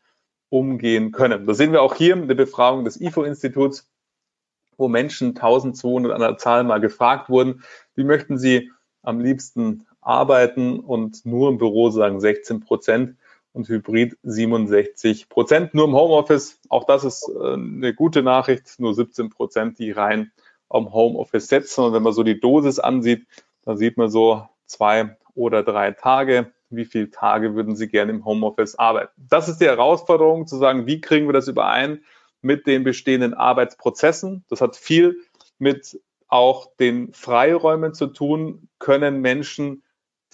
umgehen 0.51 1.13
können. 1.13 1.47
Das 1.47 1.57
sehen 1.57 1.73
wir 1.73 1.83
auch 1.83 1.95
hier 1.95 2.15
in 2.15 2.29
der 2.29 2.35
Befragung 2.35 2.85
des 2.85 3.01
IFO-Instituts, 3.01 3.91
wo 4.77 4.89
Menschen 4.89 5.29
1200 5.29 6.13
an 6.13 6.21
der 6.21 6.39
Zahl 6.39 6.65
mal 6.65 6.81
gefragt 6.81 7.29
wurden, 7.29 7.63
wie 7.95 8.05
möchten 8.05 8.39
sie 8.39 8.71
am 9.03 9.21
liebsten 9.21 9.87
arbeiten 10.01 10.81
und 10.81 11.27
nur 11.27 11.51
im 11.51 11.59
Büro 11.59 11.91
sagen 11.91 12.21
16 12.21 12.61
Prozent 12.61 13.17
und 13.53 13.69
Hybrid 13.69 14.17
67 14.23 15.29
Prozent. 15.29 15.75
Nur 15.75 15.87
im 15.87 15.95
Homeoffice, 15.95 16.61
auch 16.69 16.85
das 16.85 17.05
ist 17.05 17.29
äh, 17.29 17.55
eine 17.55 17.95
gute 17.95 18.23
Nachricht, 18.23 18.79
nur 18.79 18.95
17 18.95 19.31
Prozent, 19.31 19.79
die 19.79 19.91
rein 19.91 20.33
am 20.69 20.93
Homeoffice 20.93 21.49
setzen. 21.49 21.85
Und 21.85 21.93
wenn 21.93 22.03
man 22.03 22.13
so 22.13 22.23
die 22.23 22.41
Dosis 22.41 22.79
ansieht, 22.79 23.27
dann 23.63 23.77
sieht 23.77 23.97
man 23.97 24.11
so 24.11 24.47
zwei 24.67 25.17
oder 25.35 25.63
drei 25.63 25.93
Tage. 25.93 26.53
Wie 26.71 26.85
viele 26.85 27.11
Tage 27.11 27.55
würden 27.55 27.77
Sie 27.77 27.89
gerne 27.89 28.13
im 28.13 28.25
Homeoffice 28.25 28.75
arbeiten? 28.79 29.13
Das 29.17 29.49
ist 29.49 29.59
die 29.59 29.67
Herausforderung, 29.67 30.47
zu 30.47 30.57
sagen, 30.57 30.87
wie 30.87 31.01
kriegen 31.01 31.27
wir 31.27 31.33
das 31.33 31.49
überein 31.49 32.03
mit 32.43 32.67
den 32.67 32.85
bestehenden 32.85 33.35
Arbeitsprozessen? 33.35 34.45
Das 34.49 34.61
hat 34.61 34.77
viel 34.77 35.17
mit 35.59 36.01
auch 36.29 36.75
den 36.77 37.13
Freiräumen 37.15 37.95
zu 37.95 38.09
tun. 38.09 38.69
Können 38.79 39.21
Menschen 39.21 39.83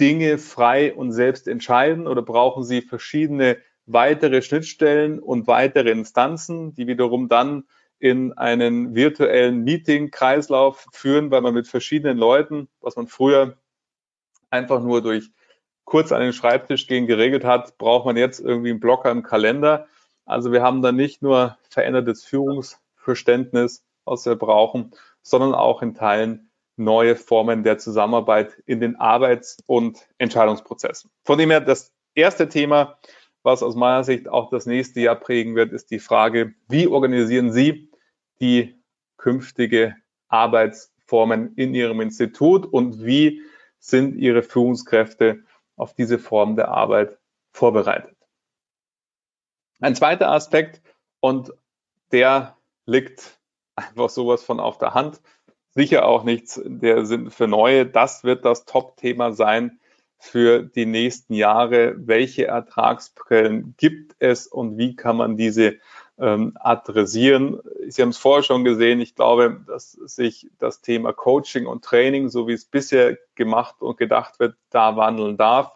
Dinge 0.00 0.38
frei 0.38 0.92
und 0.92 1.12
selbst 1.12 1.46
entscheiden 1.46 2.08
oder 2.08 2.22
brauchen 2.22 2.64
sie 2.64 2.82
verschiedene 2.82 3.58
weitere 3.86 4.42
Schnittstellen 4.42 5.20
und 5.20 5.46
weitere 5.46 5.90
Instanzen, 5.90 6.74
die 6.74 6.86
wiederum 6.86 7.28
dann 7.28 7.64
in 8.00 8.32
einen 8.32 8.94
virtuellen 8.94 9.62
Meeting-Kreislauf 9.62 10.86
führen, 10.92 11.30
weil 11.30 11.42
man 11.42 11.54
mit 11.54 11.68
verschiedenen 11.68 12.18
Leuten, 12.18 12.68
was 12.80 12.96
man 12.96 13.06
früher 13.06 13.56
einfach 14.50 14.82
nur 14.82 15.00
durch 15.00 15.30
kurz 15.84 16.12
an 16.12 16.20
den 16.20 16.32
Schreibtisch 16.32 16.86
gehen 16.86 17.06
geregelt 17.06 17.44
hat, 17.44 17.78
braucht 17.78 18.06
man 18.06 18.16
jetzt 18.16 18.40
irgendwie 18.40 18.70
einen 18.70 18.80
Blocker 18.80 19.10
im 19.10 19.22
Kalender. 19.22 19.86
Also 20.24 20.52
wir 20.52 20.62
haben 20.62 20.82
da 20.82 20.92
nicht 20.92 21.22
nur 21.22 21.58
verändertes 21.68 22.24
Führungsverständnis, 22.24 23.84
was 24.04 24.26
wir 24.26 24.36
brauchen, 24.36 24.92
sondern 25.22 25.54
auch 25.54 25.82
in 25.82 25.94
Teilen 25.94 26.50
neue 26.76 27.16
Formen 27.16 27.62
der 27.62 27.78
Zusammenarbeit 27.78 28.62
in 28.66 28.80
den 28.80 28.96
Arbeits- 28.96 29.58
und 29.66 30.08
Entscheidungsprozessen. 30.18 31.10
Von 31.24 31.38
dem 31.38 31.50
her, 31.50 31.60
das 31.60 31.92
erste 32.14 32.48
Thema, 32.48 32.98
was 33.42 33.62
aus 33.62 33.76
meiner 33.76 34.04
Sicht 34.04 34.28
auch 34.28 34.50
das 34.50 34.66
nächste 34.66 35.00
Jahr 35.00 35.16
prägen 35.16 35.54
wird, 35.54 35.72
ist 35.72 35.90
die 35.90 35.98
Frage, 35.98 36.54
wie 36.68 36.88
organisieren 36.88 37.52
Sie 37.52 37.90
die 38.40 38.74
künftige 39.16 39.96
Arbeits-, 40.28 40.94
Arbeitsformen 41.04 41.54
in 41.56 41.74
Ihrem 41.74 42.00
Institut 42.00 42.66
und 42.66 43.04
wie 43.04 43.42
sind 43.78 44.16
Ihre 44.16 44.42
Führungskräfte 44.42 45.44
auf 45.76 45.94
diese 45.94 46.18
Form 46.18 46.56
der 46.56 46.68
Arbeit 46.68 47.18
vorbereitet? 47.52 48.16
Ein 49.80 49.94
zweiter 49.94 50.30
Aspekt, 50.30 50.80
und 51.20 51.52
der 52.12 52.58
liegt 52.84 53.40
einfach 53.76 54.10
sowas 54.10 54.44
von 54.44 54.60
auf 54.60 54.76
der 54.76 54.92
Hand, 54.92 55.22
sicher 55.70 56.06
auch 56.06 56.22
nichts 56.22 56.60
der 56.64 57.06
Sinn 57.06 57.30
für 57.30 57.48
Neue. 57.48 57.86
Das 57.86 58.24
wird 58.24 58.44
das 58.44 58.66
Top-Thema 58.66 59.32
sein 59.32 59.80
für 60.18 60.62
die 60.62 60.86
nächsten 60.86 61.34
Jahre. 61.34 61.94
Welche 61.96 62.46
Ertragsquellen 62.46 63.74
gibt 63.76 64.16
es 64.18 64.46
und 64.46 64.76
wie 64.76 64.96
kann 64.96 65.16
man 65.16 65.36
diese 65.36 65.78
ähm, 66.18 66.56
adressieren? 66.60 67.60
Sie 67.88 68.02
haben 68.02 68.10
es 68.10 68.18
vorher 68.18 68.42
schon 68.42 68.64
gesehen. 68.64 69.00
Ich 69.00 69.14
glaube, 69.14 69.60
dass 69.66 69.92
sich 69.92 70.48
das 70.58 70.80
Thema 70.80 71.12
Coaching 71.12 71.66
und 71.66 71.84
Training, 71.84 72.28
so 72.28 72.46
wie 72.48 72.52
es 72.52 72.64
bisher 72.64 73.18
gemacht 73.34 73.76
und 73.80 73.96
gedacht 73.96 74.38
wird, 74.38 74.56
da 74.70 74.96
wandeln 74.96 75.36
darf. 75.36 75.72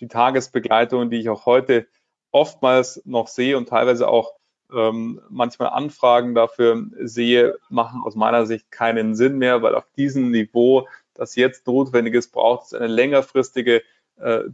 Die 0.00 0.08
Tagesbegleitung, 0.08 1.10
die 1.10 1.18
ich 1.18 1.28
auch 1.28 1.46
heute 1.46 1.86
oftmals 2.30 3.02
noch 3.04 3.28
sehe 3.28 3.56
und 3.56 3.68
teilweise 3.68 4.08
auch 4.08 4.34
ähm, 4.72 5.20
manchmal 5.28 5.70
Anfragen 5.70 6.34
dafür 6.34 6.86
sehe, 7.02 7.58
machen 7.68 8.02
aus 8.04 8.14
meiner 8.14 8.46
Sicht 8.46 8.70
keinen 8.70 9.14
Sinn 9.14 9.38
mehr, 9.38 9.62
weil 9.62 9.74
auf 9.74 9.86
diesem 9.96 10.30
Niveau, 10.30 10.86
das 11.14 11.36
jetzt 11.36 11.66
notwendig 11.66 12.14
ist, 12.14 12.32
braucht 12.32 12.66
es 12.66 12.74
eine 12.74 12.86
längerfristige 12.86 13.82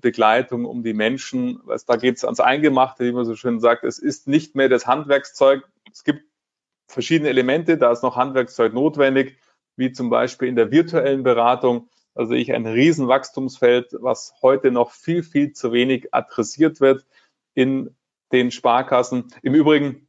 Begleitung 0.01 0.65
um 0.65 0.83
die 0.83 0.95
Menschen. 0.95 1.61
Was, 1.65 1.87
da 1.87 1.97
geht 1.97 2.17
es 2.17 2.25
ans 2.25 2.41
Eingemachte, 2.41 3.05
wie 3.05 3.13
man 3.13 3.25
so 3.25 3.35
schön 3.35 3.61
sagt. 3.61 3.85
Es 3.85 3.99
ist 3.99 4.29
nicht 4.29 4.55
mehr 4.55 4.69
das 4.69 4.87
Handwerkszeug. 4.87 5.63
Es 5.93 6.05
gibt 6.05 6.25
verschiedene 6.87 7.31
Elemente, 7.31 7.79
da 7.79 7.91
ist 7.91 8.03
noch 8.03 8.17
Handwerkszeug 8.17 8.75
notwendig, 8.75 9.39
wie 9.77 9.93
zum 9.93 10.11
Beispiel 10.11 10.49
in 10.49 10.57
der 10.57 10.71
virtuellen 10.71 11.23
Beratung. 11.23 11.89
Sehe 12.15 12.39
ich 12.39 12.53
ein 12.53 12.67
Riesenwachstumsfeld, 12.67 13.97
was 14.01 14.35
heute 14.41 14.71
noch 14.71 14.93
viel, 14.93 15.23
viel 15.23 15.53
zu 15.53 15.73
wenig 15.73 16.15
adressiert 16.15 16.81
wird 16.81 17.05
in 17.55 17.97
den 18.31 18.51
Sparkassen. 18.51 19.33
Im 19.43 19.55
Übrigen, 19.55 20.07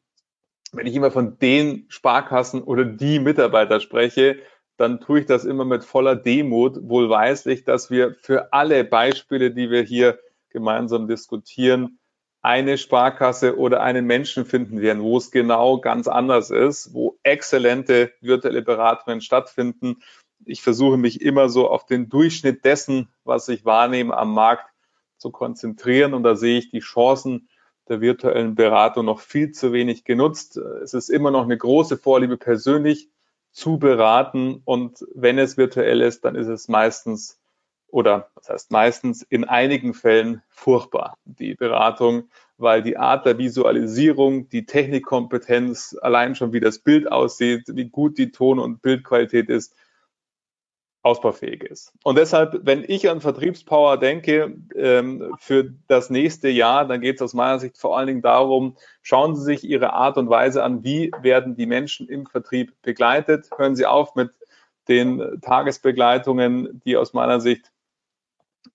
wenn 0.72 0.86
ich 0.86 0.96
immer 0.96 1.12
von 1.12 1.40
den 1.40 1.86
Sparkassen 1.88 2.62
oder 2.62 2.86
die 2.86 3.20
Mitarbeiter 3.20 3.80
spreche, 3.80 4.38
dann 4.78 5.00
tue 5.00 5.22
ich 5.22 5.26
das 5.26 5.46
immer 5.46 5.66
mit 5.66 5.84
voller 5.84 6.16
Demut, 6.16 6.78
wohlweislich, 6.82 7.64
dass 7.64 7.90
wir 7.90 8.16
für 8.22 8.54
alle 8.54 8.84
Beispiele, 8.84 9.52
die 9.52 9.70
wir 9.70 9.84
hier 9.84 10.20
gemeinsam 10.50 11.08
diskutieren, 11.08 12.00
eine 12.42 12.78
Sparkasse 12.78 13.58
oder 13.58 13.82
einen 13.82 14.06
Menschen 14.06 14.46
finden 14.46 14.80
werden, 14.80 15.02
wo 15.02 15.18
es 15.18 15.32
genau 15.32 15.80
ganz 15.80 16.08
anders 16.08 16.52
ist, 16.52 16.94
wo 16.94 17.18
exzellente 17.24 18.12
virtuelle 18.22 18.62
Beratungen 18.62 19.22
stattfinden. 19.22 20.04
Ich 20.46 20.62
versuche 20.62 20.98
mich 20.98 21.22
immer 21.22 21.50
so 21.50 21.68
auf 21.68 21.88
den 21.88 22.08
Durchschnitt 22.08 22.64
dessen, 22.64 23.10
was 23.24 23.48
ich 23.50 23.66
wahrnehme 23.66 24.16
am 24.16 24.34
Markt 24.34 24.70
zu 25.18 25.32
konzentrieren 25.32 26.14
und 26.14 26.22
da 26.22 26.36
sehe 26.36 26.60
ich 26.60 26.70
die 26.70 26.82
Chancen 26.82 27.50
der 27.88 28.02
virtuellen 28.02 28.54
Beratung 28.54 29.06
noch 29.06 29.22
viel 29.22 29.52
zu 29.52 29.74
wenig 29.74 30.04
genutzt. 30.04 30.58
Es 30.58 30.94
ist 30.94 31.10
immer 31.10 31.32
noch 31.32 31.44
eine 31.44 31.58
große 31.58 31.98
Vorliebe, 31.98 32.38
persönlich 32.38 33.10
zu 33.56 33.80
beraten. 33.80 34.62
Und 34.66 35.06
wenn 35.16 35.40
es 35.40 35.58
virtuell 35.58 36.02
ist, 36.02 36.26
dann 36.26 36.36
ist 36.36 36.48
es 36.48 36.68
meistens 36.68 37.40
oder 37.88 38.30
das 38.36 38.50
heißt 38.50 38.72
meistens 38.72 39.22
in 39.22 39.46
einigen 39.46 39.94
Fällen 39.94 40.42
furchtbar, 40.50 41.18
die 41.24 41.56
Beratung, 41.56 42.30
weil 42.58 42.84
die 42.84 42.98
Art 42.98 43.26
der 43.26 43.38
Visualisierung, 43.38 44.50
die 44.50 44.66
Technikkompetenz, 44.66 45.96
allein 46.02 46.36
schon 46.36 46.52
wie 46.52 46.60
das 46.60 46.80
Bild 46.80 47.10
aussieht, 47.10 47.64
wie 47.68 47.86
gut 47.86 48.18
die 48.18 48.32
Ton- 48.32 48.60
und 48.60 48.82
Bildqualität 48.82 49.50
ist, 49.50 49.74
ausbaufähig 51.06 51.64
ist. 51.64 51.94
Und 52.04 52.18
deshalb, 52.18 52.62
wenn 52.64 52.84
ich 52.86 53.08
an 53.12 53.22
Vertriebspower 53.22 53.98
denke 53.98 54.58
ähm, 54.76 55.36
für 55.38 55.72
das 55.88 56.10
nächste 56.10 56.50
Jahr, 56.50 56.88
dann 56.88 57.00
geht 57.00 57.18
es 57.18 57.22
aus 57.22 57.36
meiner 57.36 57.60
Sicht 57.60 57.78
vor 57.78 57.96
allen 57.96 58.08
Dingen 58.08 58.22
darum, 58.24 58.76
schauen 59.04 59.36
Sie 59.36 59.44
sich 59.44 59.64
Ihre 59.64 59.94
Art 59.94 60.18
und 60.18 60.30
Weise 60.30 60.64
an, 60.64 60.84
wie 60.84 61.12
werden 61.22 61.56
die 61.56 61.68
Menschen 61.68 62.10
im 62.10 62.26
Vertrieb 62.26 62.74
begleitet. 62.82 63.50
Hören 63.56 63.76
Sie 63.76 63.86
auf 63.86 64.16
mit 64.16 64.32
den 64.88 65.40
Tagesbegleitungen, 65.42 66.82
die 66.86 66.98
aus 66.98 67.14
meiner 67.14 67.40
Sicht 67.40 67.72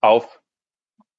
auf 0.00 0.40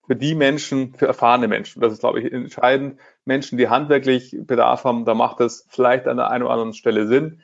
für 0.08 0.16
die 0.16 0.34
Menschen, 0.34 0.94
für 0.96 1.08
erfahrene 1.08 1.50
Menschen, 1.50 1.82
das 1.82 1.92
ist, 1.92 2.00
glaube 2.00 2.22
ich, 2.22 2.32
entscheidend, 2.32 3.00
Menschen, 3.26 3.58
die 3.58 3.68
handwerklich 3.68 4.36
Bedarf 4.40 4.86
haben, 4.86 5.04
da 5.04 5.14
macht 5.14 5.42
es 5.42 5.68
vielleicht 5.70 6.08
an 6.08 6.18
der 6.18 6.32
einen 6.32 6.44
oder 6.44 6.54
anderen 6.54 6.74
Stelle 6.74 7.06
Sinn. 7.08 7.42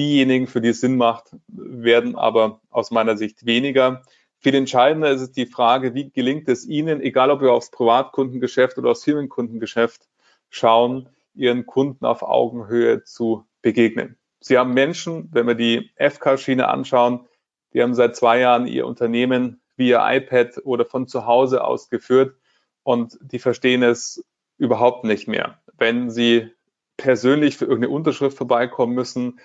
Diejenigen, 0.00 0.46
für 0.46 0.62
die 0.62 0.70
es 0.70 0.80
Sinn 0.80 0.96
macht, 0.96 1.36
werden 1.46 2.16
aber 2.16 2.62
aus 2.70 2.90
meiner 2.90 3.18
Sicht 3.18 3.44
weniger. 3.44 4.00
Viel 4.38 4.54
entscheidender 4.54 5.10
ist 5.10 5.20
es 5.20 5.32
die 5.32 5.44
Frage, 5.44 5.92
wie 5.92 6.08
gelingt 6.08 6.48
es 6.48 6.64
Ihnen, 6.64 7.02
egal 7.02 7.30
ob 7.30 7.42
wir 7.42 7.52
aufs 7.52 7.70
Privatkundengeschäft 7.70 8.78
oder 8.78 8.92
aufs 8.92 9.04
Firmenkundengeschäft 9.04 10.08
schauen, 10.48 11.10
Ihren 11.34 11.66
Kunden 11.66 12.06
auf 12.06 12.22
Augenhöhe 12.22 13.04
zu 13.04 13.44
begegnen. 13.60 14.16
Sie 14.40 14.56
haben 14.56 14.72
Menschen, 14.72 15.28
wenn 15.32 15.46
wir 15.46 15.54
die 15.54 15.90
FK-Schiene 15.96 16.68
anschauen, 16.68 17.28
die 17.74 17.82
haben 17.82 17.92
seit 17.92 18.16
zwei 18.16 18.40
Jahren 18.40 18.66
ihr 18.66 18.86
Unternehmen 18.86 19.60
via 19.76 20.10
iPad 20.14 20.62
oder 20.64 20.86
von 20.86 21.08
zu 21.08 21.26
Hause 21.26 21.62
aus 21.62 21.90
geführt 21.90 22.36
und 22.84 23.18
die 23.20 23.38
verstehen 23.38 23.82
es 23.82 24.24
überhaupt 24.56 25.04
nicht 25.04 25.28
mehr. 25.28 25.60
Wenn 25.76 26.10
sie 26.10 26.48
persönlich 26.96 27.58
für 27.58 27.66
irgendeine 27.66 27.92
Unterschrift 27.92 28.38
vorbeikommen 28.38 28.94
müssen, 28.94 29.38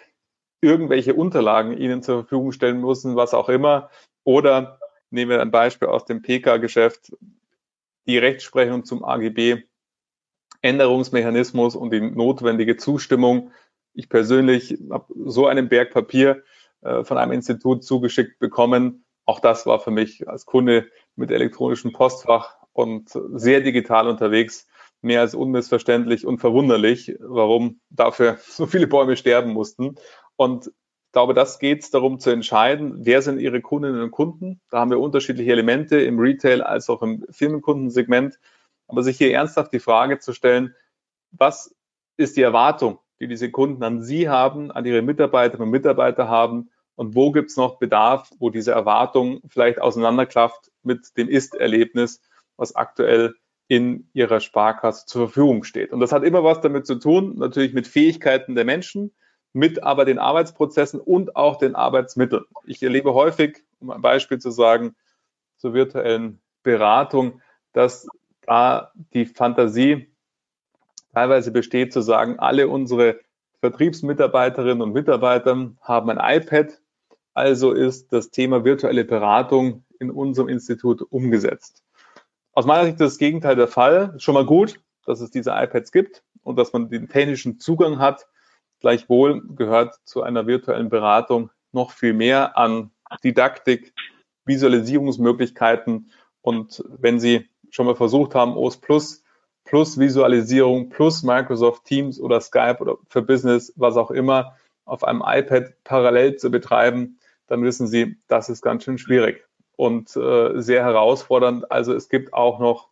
irgendwelche 0.66 1.14
Unterlagen 1.14 1.78
ihnen 1.78 2.02
zur 2.02 2.22
Verfügung 2.22 2.52
stellen 2.52 2.82
müssen, 2.82 3.16
was 3.16 3.34
auch 3.34 3.50
immer. 3.50 3.90
Oder 4.24 4.80
nehmen 5.10 5.32
wir 5.32 5.42
ein 5.42 5.52
Beispiel 5.52 5.88
aus 5.88 6.06
dem 6.06 6.22
PK-Geschäft, 6.22 7.16
die 8.08 8.18
Rechtsprechung 8.18 8.84
zum 8.84 9.04
AGB, 9.04 9.64
Änderungsmechanismus 10.62 11.76
und 11.76 11.92
die 11.92 12.02
notwendige 12.02 12.76
Zustimmung. 12.78 13.52
Ich 13.94 14.10
persönlich 14.10 14.78
habe 14.90 15.14
so 15.26 15.48
einen 15.48 15.70
Berg 15.70 15.92
Papier 15.92 16.44
äh, 16.82 17.04
von 17.04 17.18
einem 17.18 17.32
Institut 17.32 17.84
zugeschickt 17.84 18.40
bekommen. 18.40 19.06
Auch 19.26 19.40
das 19.40 19.66
war 19.66 19.80
für 19.80 19.92
mich 19.92 20.28
als 20.28 20.46
Kunde 20.46 20.88
mit 21.16 21.32
elektronischem 21.32 21.94
Postfach 21.94 22.58
und 22.74 23.10
sehr 23.34 23.62
digital 23.62 24.08
unterwegs 24.08 24.68
mehr 25.06 25.22
als 25.22 25.36
unmissverständlich 25.36 26.26
und 26.26 26.40
verwunderlich, 26.40 27.16
warum 27.20 27.80
dafür 27.90 28.38
so 28.42 28.66
viele 28.66 28.88
Bäume 28.88 29.16
sterben 29.16 29.52
mussten. 29.54 29.96
Und 30.36 30.68
ich 30.68 31.12
glaube, 31.12 31.34
das 31.34 31.60
geht 31.60 31.84
es 31.84 31.92
darum 31.92 32.20
zu 32.20 32.30
entscheiden, 32.30 33.06
wer 33.06 33.22
sind 33.22 33.40
Ihre 33.40 33.62
Kundinnen 33.62 34.02
und 34.02 34.12
Kunden. 34.12 34.60
Da 34.70 34.80
haben 34.80 34.92
wir 34.92 35.00
unterschiedliche 35.00 35.52
Elemente 35.52 36.00
im 36.02 36.20
Retail 36.20 36.62
als 36.62 36.90
auch 36.90 37.02
im 37.02 37.26
Firmenkundensegment. 37.30 38.40
Aber 38.88 39.02
sich 39.02 39.18
hier 39.18 39.32
ernsthaft 39.34 39.72
die 39.72 39.80
Frage 39.80 40.20
zu 40.20 40.34
stellen, 40.34 40.76
was 41.32 41.74
ist 42.18 42.38
die 42.38 42.42
Erwartung, 42.42 43.00
die 43.20 43.28
diese 43.28 43.50
Kunden 43.50 43.84
an 43.84 44.02
Sie 44.02 44.30
haben, 44.30 44.72
an 44.72 44.86
Ihre 44.86 45.02
Mitarbeiterinnen 45.02 45.68
und 45.68 45.72
Mitarbeiter 45.72 46.28
haben 46.28 46.70
und 46.96 47.16
wo 47.16 47.32
gibt 47.32 47.50
es 47.50 47.58
noch 47.58 47.78
Bedarf, 47.78 48.30
wo 48.40 48.50
diese 48.50 48.72
Erwartung 48.72 49.42
vielleicht 49.48 49.82
auseinanderklafft 49.82 50.72
mit 50.84 51.18
dem 51.18 51.28
Ist-Erlebnis, 51.30 52.22
was 52.58 52.76
aktuell 52.76 53.36
in 53.68 54.10
Ihrer 54.14 54.40
Sparkasse 54.40 55.06
zur 55.06 55.28
Verfügung 55.28 55.64
steht. 55.64 55.92
Und 55.92 56.00
das 56.00 56.12
hat 56.12 56.24
immer 56.24 56.44
was 56.44 56.62
damit 56.62 56.86
zu 56.86 56.96
tun, 56.96 57.38
natürlich 57.38 57.74
mit 57.74 57.88
Fähigkeiten 57.88 58.56
der 58.56 58.66
Menschen, 58.66 59.12
mit 59.56 59.84
aber 59.84 60.04
den 60.04 60.20
Arbeitsprozessen 60.20 61.00
und 61.00 61.38
auch 61.38 61.58
den 61.58 61.76
Arbeitsmitteln. 61.76 62.44
Ich 62.66 62.84
erlebe 62.84 63.14
häufig, 63.14 63.64
um 63.80 63.90
ein 63.90 64.02
Beispiel 64.02 64.38
zu 64.38 64.52
sagen, 64.52 64.96
zur 65.56 65.74
virtuellen 65.74 66.42
Beratung, 66.62 67.42
dass 67.72 68.08
da 68.42 68.92
die 69.14 69.26
Fantasie 69.26 70.14
teilweise 71.14 71.52
besteht, 71.52 71.94
zu 71.94 72.02
sagen, 72.02 72.38
alle 72.38 72.68
unsere 72.68 73.22
Vertriebsmitarbeiterinnen 73.62 74.82
und 74.82 74.92
Mitarbeiter 74.92 75.72
haben 75.82 76.10
ein 76.10 76.38
iPad, 76.38 76.82
also 77.34 77.72
ist 77.72 78.12
das 78.12 78.32
Thema 78.32 78.66
virtuelle 78.66 79.06
Beratung 79.06 79.86
in 80.00 80.12
unserem 80.12 80.50
Institut 80.50 81.02
umgesetzt. 81.02 81.82
Aus 82.52 82.66
meiner 82.66 82.84
Sicht 82.84 82.96
ist 82.96 83.14
das 83.14 83.18
Gegenteil 83.18 83.56
der 83.56 83.70
Fall. 83.70 84.16
Schon 84.18 84.34
mal 84.34 84.46
gut, 84.46 84.82
dass 85.06 85.22
es 85.22 85.32
diese 85.32 85.52
iPads 85.52 85.94
gibt 85.94 86.24
und 86.44 86.58
dass 86.58 86.74
man 86.74 86.90
den 86.90 87.08
technischen 87.08 87.58
Zugang 87.58 88.00
hat, 88.00 88.28
Gleichwohl 88.86 89.42
gehört 89.56 89.96
zu 90.04 90.22
einer 90.22 90.46
virtuellen 90.46 90.90
Beratung 90.90 91.50
noch 91.72 91.90
viel 91.90 92.14
mehr 92.14 92.56
an 92.56 92.92
Didaktik, 93.24 93.96
Visualisierungsmöglichkeiten 94.46 96.12
und 96.42 96.84
wenn 97.00 97.20
Sie 97.20 97.50
schon 97.72 97.88
mal 97.88 97.96
versucht 97.96 98.36
haben, 98.36 98.56
OS 98.56 98.78
Plus 98.78 99.24
plus 99.64 99.98
Visualisierung 99.98 100.90
plus 100.90 101.24
Microsoft 101.24 101.86
Teams 101.86 102.20
oder 102.20 102.40
Skype 102.40 102.78
oder 102.80 102.98
für 103.08 103.24
Business, 103.24 103.74
was 103.76 103.98
auch 103.98 104.12
immer, 104.12 104.56
auf 104.86 105.04
einem 105.04 105.24
iPad 105.26 105.74
parallel 105.84 106.36
zu 106.36 106.52
betreiben, 106.52 107.18
dann 107.48 107.64
wissen 107.64 107.88
Sie, 107.88 108.18
das 108.28 108.50
ist 108.50 108.62
ganz 108.62 108.84
schön 108.84 109.00
schwierig 109.00 109.48
und 109.78 110.16
äh, 110.16 110.62
sehr 110.62 110.84
herausfordernd. 110.84 111.72
Also 111.72 111.92
es 111.96 112.08
gibt 112.08 112.36
auch 112.36 112.60
noch 112.60 112.90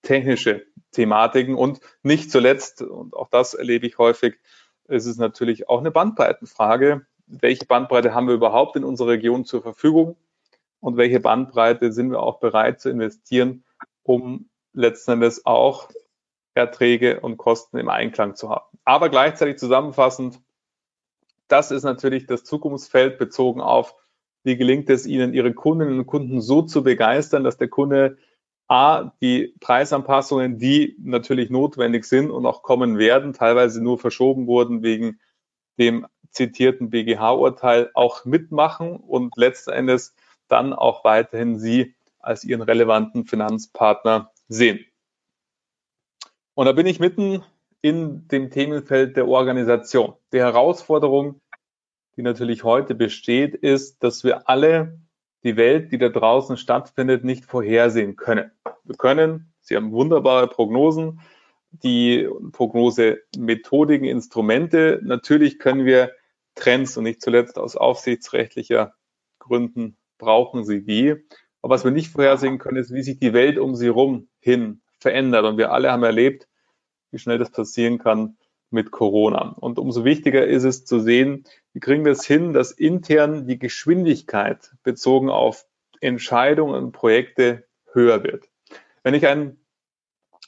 technische 0.00 0.64
Thematiken 0.92 1.54
und 1.54 1.80
nicht 2.02 2.30
zuletzt, 2.30 2.80
und 2.80 3.14
auch 3.14 3.28
das 3.28 3.52
erlebe 3.52 3.86
ich 3.86 3.98
häufig, 3.98 4.36
ist 4.88 5.06
es 5.06 5.16
natürlich 5.16 5.68
auch 5.68 5.80
eine 5.80 5.90
Bandbreitenfrage. 5.90 7.06
welche 7.26 7.64
Bandbreite 7.64 8.14
haben 8.14 8.28
wir 8.28 8.34
überhaupt 8.34 8.76
in 8.76 8.84
unserer 8.84 9.08
Region 9.08 9.46
zur 9.46 9.62
Verfügung 9.62 10.16
und 10.80 10.98
welche 10.98 11.20
Bandbreite 11.20 11.90
sind 11.92 12.10
wir 12.10 12.20
auch 12.20 12.38
bereit 12.38 12.80
zu 12.80 12.90
investieren, 12.90 13.64
um 14.02 14.50
letzten 14.74 15.12
Endes 15.12 15.46
auch 15.46 15.88
Erträge 16.52 17.20
und 17.20 17.38
Kosten 17.38 17.78
im 17.78 17.88
Einklang 17.88 18.34
zu 18.36 18.50
haben. 18.50 18.78
Aber 18.84 19.08
gleichzeitig 19.08 19.56
zusammenfassend, 19.56 20.40
das 21.48 21.70
ist 21.70 21.84
natürlich 21.84 22.26
das 22.26 22.44
Zukunftsfeld 22.44 23.18
bezogen 23.18 23.60
auf, 23.62 23.94
wie 24.42 24.56
gelingt 24.56 24.90
es 24.90 25.06
Ihnen, 25.06 25.32
Ihre 25.32 25.54
Kundinnen 25.54 25.98
und 26.00 26.06
Kunden 26.06 26.42
so 26.42 26.62
zu 26.62 26.82
begeistern, 26.82 27.44
dass 27.44 27.56
der 27.56 27.68
Kunde 27.68 28.18
A, 28.68 29.12
die 29.20 29.54
Preisanpassungen, 29.60 30.58
die 30.58 30.96
natürlich 31.00 31.50
notwendig 31.50 32.04
sind 32.04 32.30
und 32.30 32.46
auch 32.46 32.62
kommen 32.62 32.98
werden, 32.98 33.32
teilweise 33.32 33.82
nur 33.82 33.98
verschoben 33.98 34.46
wurden 34.46 34.82
wegen 34.82 35.20
dem 35.78 36.06
zitierten 36.30 36.90
BGH-Urteil, 36.90 37.90
auch 37.94 38.24
mitmachen 38.24 38.96
und 38.96 39.36
letzten 39.36 39.70
Endes 39.70 40.14
dann 40.48 40.72
auch 40.72 41.04
weiterhin 41.04 41.58
Sie 41.58 41.94
als 42.18 42.44
Ihren 42.44 42.62
relevanten 42.62 43.26
Finanzpartner 43.26 44.32
sehen. 44.48 44.84
Und 46.54 46.66
da 46.66 46.72
bin 46.72 46.86
ich 46.86 47.00
mitten 47.00 47.42
in 47.82 48.28
dem 48.28 48.50
Themenfeld 48.50 49.16
der 49.16 49.28
Organisation. 49.28 50.14
Die 50.32 50.38
Herausforderung, 50.38 51.40
die 52.16 52.22
natürlich 52.22 52.64
heute 52.64 52.94
besteht, 52.94 53.54
ist, 53.54 54.02
dass 54.02 54.24
wir 54.24 54.48
alle 54.48 54.98
die 55.44 55.56
Welt, 55.56 55.92
die 55.92 55.98
da 55.98 56.08
draußen 56.08 56.56
stattfindet, 56.56 57.22
nicht 57.22 57.44
vorhersehen 57.44 58.16
können. 58.16 58.50
Wir 58.84 58.96
können, 58.96 59.52
Sie 59.60 59.76
haben 59.76 59.92
wunderbare 59.92 60.48
Prognosen, 60.48 61.20
die 61.70 62.28
Prognosemethodiken, 62.52 64.06
Instrumente. 64.06 65.00
Natürlich 65.02 65.58
können 65.58 65.84
wir 65.84 66.12
Trends 66.54 66.96
und 66.96 67.04
nicht 67.04 67.20
zuletzt 67.20 67.58
aus 67.58 67.76
aufsichtsrechtlicher 67.76 68.94
Gründen 69.38 69.96
brauchen 70.18 70.64
sie 70.64 70.84
die. 70.84 71.14
Aber 71.62 71.74
was 71.74 71.84
wir 71.84 71.90
nicht 71.90 72.12
vorhersehen 72.12 72.58
können, 72.58 72.78
ist, 72.78 72.92
wie 72.92 73.02
sich 73.02 73.18
die 73.18 73.32
Welt 73.32 73.58
um 73.58 73.74
sie 73.74 73.86
herum 73.86 74.28
hin 74.38 74.82
verändert. 74.98 75.44
Und 75.44 75.58
wir 75.58 75.72
alle 75.72 75.90
haben 75.90 76.04
erlebt, 76.04 76.48
wie 77.10 77.18
schnell 77.18 77.38
das 77.38 77.50
passieren 77.50 77.98
kann 77.98 78.36
mit 78.74 78.90
Corona. 78.90 79.54
Und 79.58 79.78
umso 79.78 80.04
wichtiger 80.04 80.46
ist 80.46 80.64
es 80.64 80.84
zu 80.84 81.00
sehen, 81.00 81.44
wie 81.72 81.80
kriegen 81.80 82.04
wir 82.04 82.12
es 82.12 82.26
hin, 82.26 82.52
dass 82.52 82.72
intern 82.72 83.46
die 83.46 83.58
Geschwindigkeit 83.58 84.72
bezogen 84.82 85.30
auf 85.30 85.64
Entscheidungen 86.00 86.74
und 86.74 86.92
Projekte 86.92 87.64
höher 87.92 88.22
wird. 88.22 88.50
Wenn 89.02 89.14
ich 89.14 89.26
ein 89.26 89.56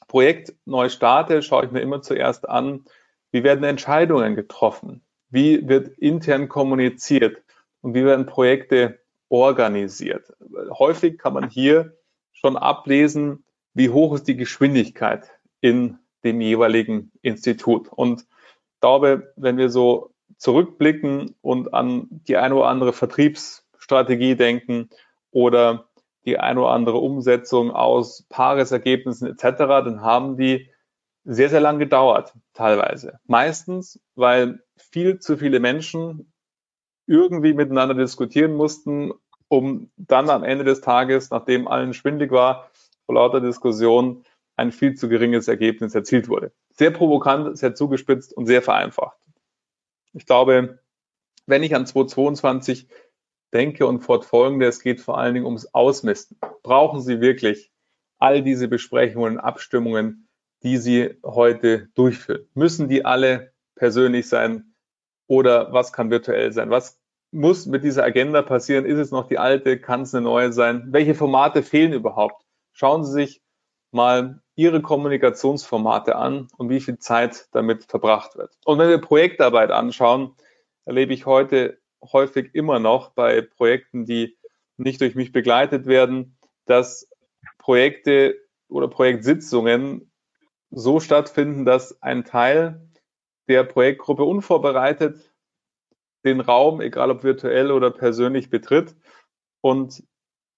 Projekt 0.07 0.53
neu 0.65 0.89
starte, 0.89 1.41
schaue 1.41 1.65
ich 1.65 1.71
mir 1.71 1.81
immer 1.81 2.01
zuerst 2.01 2.47
an, 2.47 2.85
wie 3.31 3.43
werden 3.43 3.63
Entscheidungen 3.63 4.35
getroffen? 4.35 5.01
Wie 5.29 5.67
wird 5.67 5.89
intern 5.97 6.47
kommuniziert? 6.47 7.41
Und 7.81 7.93
wie 7.93 8.05
werden 8.05 8.25
Projekte 8.25 8.99
organisiert? 9.29 10.33
Häufig 10.77 11.17
kann 11.17 11.33
man 11.33 11.49
hier 11.49 11.97
schon 12.31 12.57
ablesen, 12.57 13.43
wie 13.73 13.89
hoch 13.89 14.15
ist 14.15 14.27
die 14.27 14.37
Geschwindigkeit 14.37 15.29
in 15.61 15.99
dem 16.27 16.41
jeweiligen 16.41 17.11
Institut. 17.21 17.87
Und 17.89 18.21
ich 18.21 18.79
glaube, 18.81 19.33
wenn 19.35 19.57
wir 19.57 19.69
so 19.69 20.11
zurückblicken 20.37 21.35
und 21.41 21.73
an 21.73 22.07
die 22.27 22.37
eine 22.37 22.55
oder 22.55 22.67
andere 22.67 22.93
Vertriebsstrategie 22.93 24.35
denken 24.35 24.89
oder 25.31 25.87
die 26.25 26.37
eine 26.37 26.59
oder 26.59 26.71
andere 26.71 26.97
Umsetzung 26.97 27.71
aus 27.71 28.25
Paaresergebnissen 28.29 29.29
etc., 29.29 29.57
dann 29.57 30.01
haben 30.01 30.37
die 30.37 30.69
sehr, 31.23 31.49
sehr 31.49 31.59
lang 31.61 31.79
gedauert, 31.79 32.33
teilweise. 32.53 33.19
Meistens, 33.25 33.99
weil 34.15 34.61
viel 34.75 35.19
zu 35.19 35.37
viele 35.37 35.59
Menschen 35.59 36.31
irgendwie 37.05 37.53
miteinander 37.53 37.95
diskutieren 37.95 38.53
mussten, 38.53 39.13
um 39.47 39.89
dann 39.95 40.29
am 40.29 40.43
Ende 40.43 40.65
des 40.65 40.81
Tages, 40.81 41.29
nachdem 41.29 41.67
allen 41.67 41.93
schwindig 41.93 42.31
war, 42.31 42.69
vor 43.05 43.15
lauter 43.15 43.41
Diskussion, 43.41 44.23
ein 44.57 44.71
viel 44.71 44.95
zu 44.95 45.07
geringes 45.07 45.47
Ergebnis 45.47 45.95
erzielt 45.95 46.27
wurde. 46.27 46.51
Sehr 46.71 46.91
provokant, 46.91 47.57
sehr 47.57 47.75
zugespitzt 47.75 48.35
und 48.35 48.47
sehr 48.47 48.61
vereinfacht. 48.61 49.17
Ich 50.13 50.25
glaube, 50.25 50.79
wenn 51.45 51.63
ich 51.63 51.75
an 51.75 51.85
2022 51.85 52.87
denke 53.53 53.87
und 53.87 54.01
fortfolgende, 54.01 54.65
es 54.65 54.81
geht 54.81 54.99
vor 54.99 55.17
allen 55.17 55.35
Dingen 55.35 55.45
ums 55.45 55.73
Ausmisten. 55.73 56.37
Brauchen 56.63 57.01
Sie 57.01 57.21
wirklich 57.21 57.71
all 58.17 58.41
diese 58.41 58.67
Besprechungen, 58.67 59.39
Abstimmungen, 59.39 60.27
die 60.63 60.77
Sie 60.77 61.17
heute 61.23 61.87
durchführen? 61.93 62.49
Müssen 62.55 62.89
die 62.89 63.05
alle 63.05 63.53
persönlich 63.75 64.27
sein 64.27 64.73
oder 65.27 65.71
was 65.71 65.93
kann 65.93 66.09
virtuell 66.09 66.51
sein? 66.51 66.71
Was 66.71 66.99
muss 67.31 67.67
mit 67.67 67.83
dieser 67.83 68.03
Agenda 68.03 68.41
passieren? 68.41 68.85
Ist 68.85 68.97
es 68.97 69.11
noch 69.11 69.27
die 69.27 69.37
alte? 69.37 69.79
Kann 69.79 70.01
es 70.01 70.15
eine 70.15 70.23
neue 70.23 70.51
sein? 70.51 70.87
Welche 70.87 71.13
Formate 71.13 71.61
fehlen 71.61 71.93
überhaupt? 71.93 72.43
Schauen 72.71 73.05
Sie 73.05 73.11
sich 73.11 73.41
mal 73.91 74.41
Ihre 74.57 74.81
Kommunikationsformate 74.81 76.15
an 76.15 76.47
und 76.57 76.69
wie 76.69 76.81
viel 76.81 76.97
Zeit 76.97 77.47
damit 77.51 77.85
verbracht 77.85 78.35
wird. 78.35 78.57
Und 78.65 78.79
wenn 78.79 78.89
wir 78.89 78.97
Projektarbeit 78.97 79.69
anschauen, 79.69 80.35
erlebe 80.83 81.13
ich 81.13 81.27
heute 81.27 81.77
häufig 82.01 82.55
immer 82.55 82.79
noch 82.79 83.11
bei 83.11 83.41
Projekten, 83.41 84.05
die 84.05 84.35
nicht 84.75 84.99
durch 85.01 85.13
mich 85.13 85.31
begleitet 85.31 85.85
werden, 85.85 86.39
dass 86.65 87.07
Projekte 87.59 88.35
oder 88.67 88.87
Projektsitzungen 88.87 90.11
so 90.71 90.99
stattfinden, 90.99 91.63
dass 91.63 92.01
ein 92.01 92.25
Teil 92.25 92.89
der 93.47 93.63
Projektgruppe 93.63 94.23
unvorbereitet 94.23 95.33
den 96.25 96.41
Raum, 96.41 96.81
egal 96.81 97.11
ob 97.11 97.23
virtuell 97.23 97.71
oder 97.71 97.91
persönlich, 97.91 98.49
betritt 98.49 98.95
und 99.61 100.03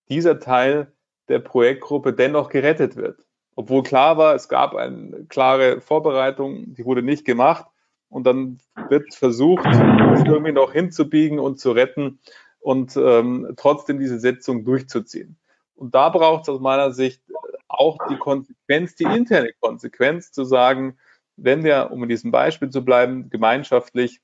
dieser 0.08 0.40
Teil 0.40 0.94
der 1.28 1.40
Projektgruppe 1.40 2.14
dennoch 2.14 2.50
gerettet 2.50 2.96
wird. 2.96 3.29
Obwohl 3.60 3.84
klar 3.84 4.18
war, 4.18 4.36
es 4.36 4.48
gab 4.48 4.74
eine 4.74 5.26
klare 5.28 5.82
Vorbereitung, 5.82 6.76
die 6.76 6.86
wurde 6.86 7.04
nicht 7.04 7.26
gemacht 7.26 7.66
und 8.08 8.24
dann 8.26 8.60
wird 8.88 9.14
versucht, 9.14 9.66
irgendwie 9.66 10.54
noch 10.54 10.72
hinzubiegen 10.72 11.40
und 11.40 11.60
zu 11.60 11.74
retten 11.74 12.22
und 12.62 12.96
ähm, 12.96 13.54
trotzdem 13.58 14.00
diese 14.00 14.18
Setzung 14.18 14.64
durchzuziehen. 14.64 15.38
Und 15.76 15.94
da 15.94 16.08
braucht 16.08 16.44
es 16.44 16.50
aus 16.50 16.62
meiner 16.62 16.94
Sicht 16.94 17.22
auch 17.68 17.98
die 18.10 18.16
Konsequenz, 18.16 18.96
die 18.96 19.04
interne 19.04 19.52
Konsequenz, 19.60 20.32
zu 20.32 20.46
sagen, 20.46 20.98
wenn 21.36 21.66
wir, 21.66 21.92
um 21.92 22.02
in 22.04 22.08
diesem 22.08 22.32
Beispiel 22.32 22.70
zu 22.70 22.86
bleiben, 22.86 23.30
gemeinschaftlich 23.30 24.22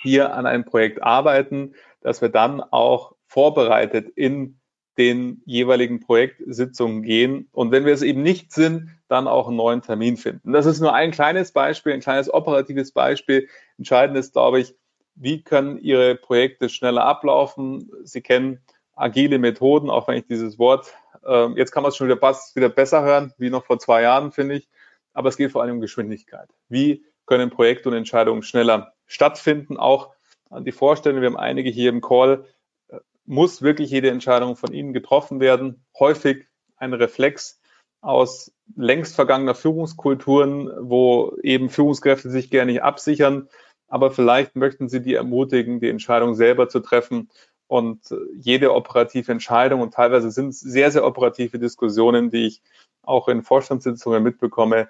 hier 0.00 0.32
an 0.34 0.46
einem 0.46 0.64
Projekt 0.64 1.02
arbeiten, 1.02 1.74
dass 2.00 2.22
wir 2.22 2.30
dann 2.30 2.62
auch 2.62 3.16
vorbereitet 3.26 4.08
in 4.16 4.57
den 4.98 5.42
jeweiligen 5.46 6.00
Projektsitzungen 6.00 7.02
gehen 7.02 7.48
und 7.52 7.70
wenn 7.70 7.86
wir 7.86 7.94
es 7.94 8.02
eben 8.02 8.22
nicht 8.22 8.52
sind, 8.52 8.90
dann 9.06 9.28
auch 9.28 9.46
einen 9.46 9.56
neuen 9.56 9.80
Termin 9.80 10.16
finden. 10.16 10.52
Das 10.52 10.66
ist 10.66 10.80
nur 10.80 10.92
ein 10.92 11.12
kleines 11.12 11.52
Beispiel, 11.52 11.92
ein 11.92 12.00
kleines 12.00 12.32
operatives 12.32 12.92
Beispiel. 12.92 13.48
Entscheidend 13.78 14.18
ist, 14.18 14.32
glaube 14.32 14.60
ich, 14.60 14.74
wie 15.14 15.42
können 15.42 15.78
Ihre 15.78 16.16
Projekte 16.16 16.68
schneller 16.68 17.04
ablaufen? 17.04 17.90
Sie 18.02 18.20
kennen 18.20 18.60
agile 18.94 19.38
Methoden, 19.38 19.88
auch 19.88 20.08
wenn 20.08 20.18
ich 20.18 20.26
dieses 20.26 20.58
Wort, 20.58 20.92
äh, 21.24 21.46
jetzt 21.56 21.70
kann 21.70 21.82
man 21.82 21.90
es 21.90 21.96
schon 21.96 22.08
wieder, 22.08 22.20
wieder 22.54 22.68
besser 22.68 23.02
hören, 23.02 23.32
wie 23.38 23.50
noch 23.50 23.64
vor 23.64 23.78
zwei 23.78 24.02
Jahren, 24.02 24.32
finde 24.32 24.56
ich. 24.56 24.68
Aber 25.12 25.28
es 25.28 25.36
geht 25.36 25.52
vor 25.52 25.62
allem 25.62 25.76
um 25.76 25.80
Geschwindigkeit. 25.80 26.48
Wie 26.68 27.04
können 27.26 27.50
Projekte 27.50 27.88
und 27.88 27.94
Entscheidungen 27.94 28.42
schneller 28.42 28.92
stattfinden? 29.06 29.76
Auch 29.76 30.12
an 30.50 30.64
die 30.64 30.72
Vorstellung, 30.72 31.20
wir 31.20 31.28
haben 31.28 31.36
einige 31.36 31.70
hier 31.70 31.90
im 31.90 32.00
Call, 32.00 32.44
muss 33.28 33.60
wirklich 33.60 33.90
jede 33.90 34.10
Entscheidung 34.10 34.56
von 34.56 34.72
Ihnen 34.72 34.94
getroffen 34.94 35.38
werden. 35.38 35.84
Häufig 35.98 36.46
ein 36.76 36.94
Reflex 36.94 37.60
aus 38.00 38.52
längst 38.74 39.14
vergangener 39.14 39.54
Führungskulturen, 39.54 40.70
wo 40.80 41.36
eben 41.42 41.68
Führungskräfte 41.68 42.30
sich 42.30 42.50
gerne 42.50 42.72
nicht 42.72 42.82
absichern. 42.82 43.48
Aber 43.86 44.10
vielleicht 44.10 44.56
möchten 44.56 44.88
Sie 44.88 45.02
die 45.02 45.14
ermutigen, 45.14 45.78
die 45.78 45.90
Entscheidung 45.90 46.34
selber 46.34 46.70
zu 46.70 46.80
treffen 46.80 47.28
und 47.66 48.00
jede 48.34 48.72
operative 48.72 49.30
Entscheidung 49.30 49.82
und 49.82 49.92
teilweise 49.92 50.30
sind 50.30 50.48
es 50.48 50.60
sehr, 50.60 50.90
sehr 50.90 51.04
operative 51.04 51.58
Diskussionen, 51.58 52.30
die 52.30 52.46
ich 52.46 52.62
auch 53.02 53.28
in 53.28 53.42
Vorstandssitzungen 53.42 54.22
mitbekomme, 54.22 54.88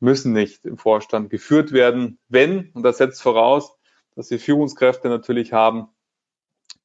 müssen 0.00 0.32
nicht 0.32 0.64
im 0.64 0.76
Vorstand 0.76 1.30
geführt 1.30 1.72
werden, 1.72 2.18
wenn, 2.28 2.70
und 2.74 2.82
das 2.82 2.98
setzt 2.98 3.22
voraus, 3.22 3.76
dass 4.16 4.28
Sie 4.28 4.38
Führungskräfte 4.38 5.08
natürlich 5.08 5.52
haben, 5.52 5.88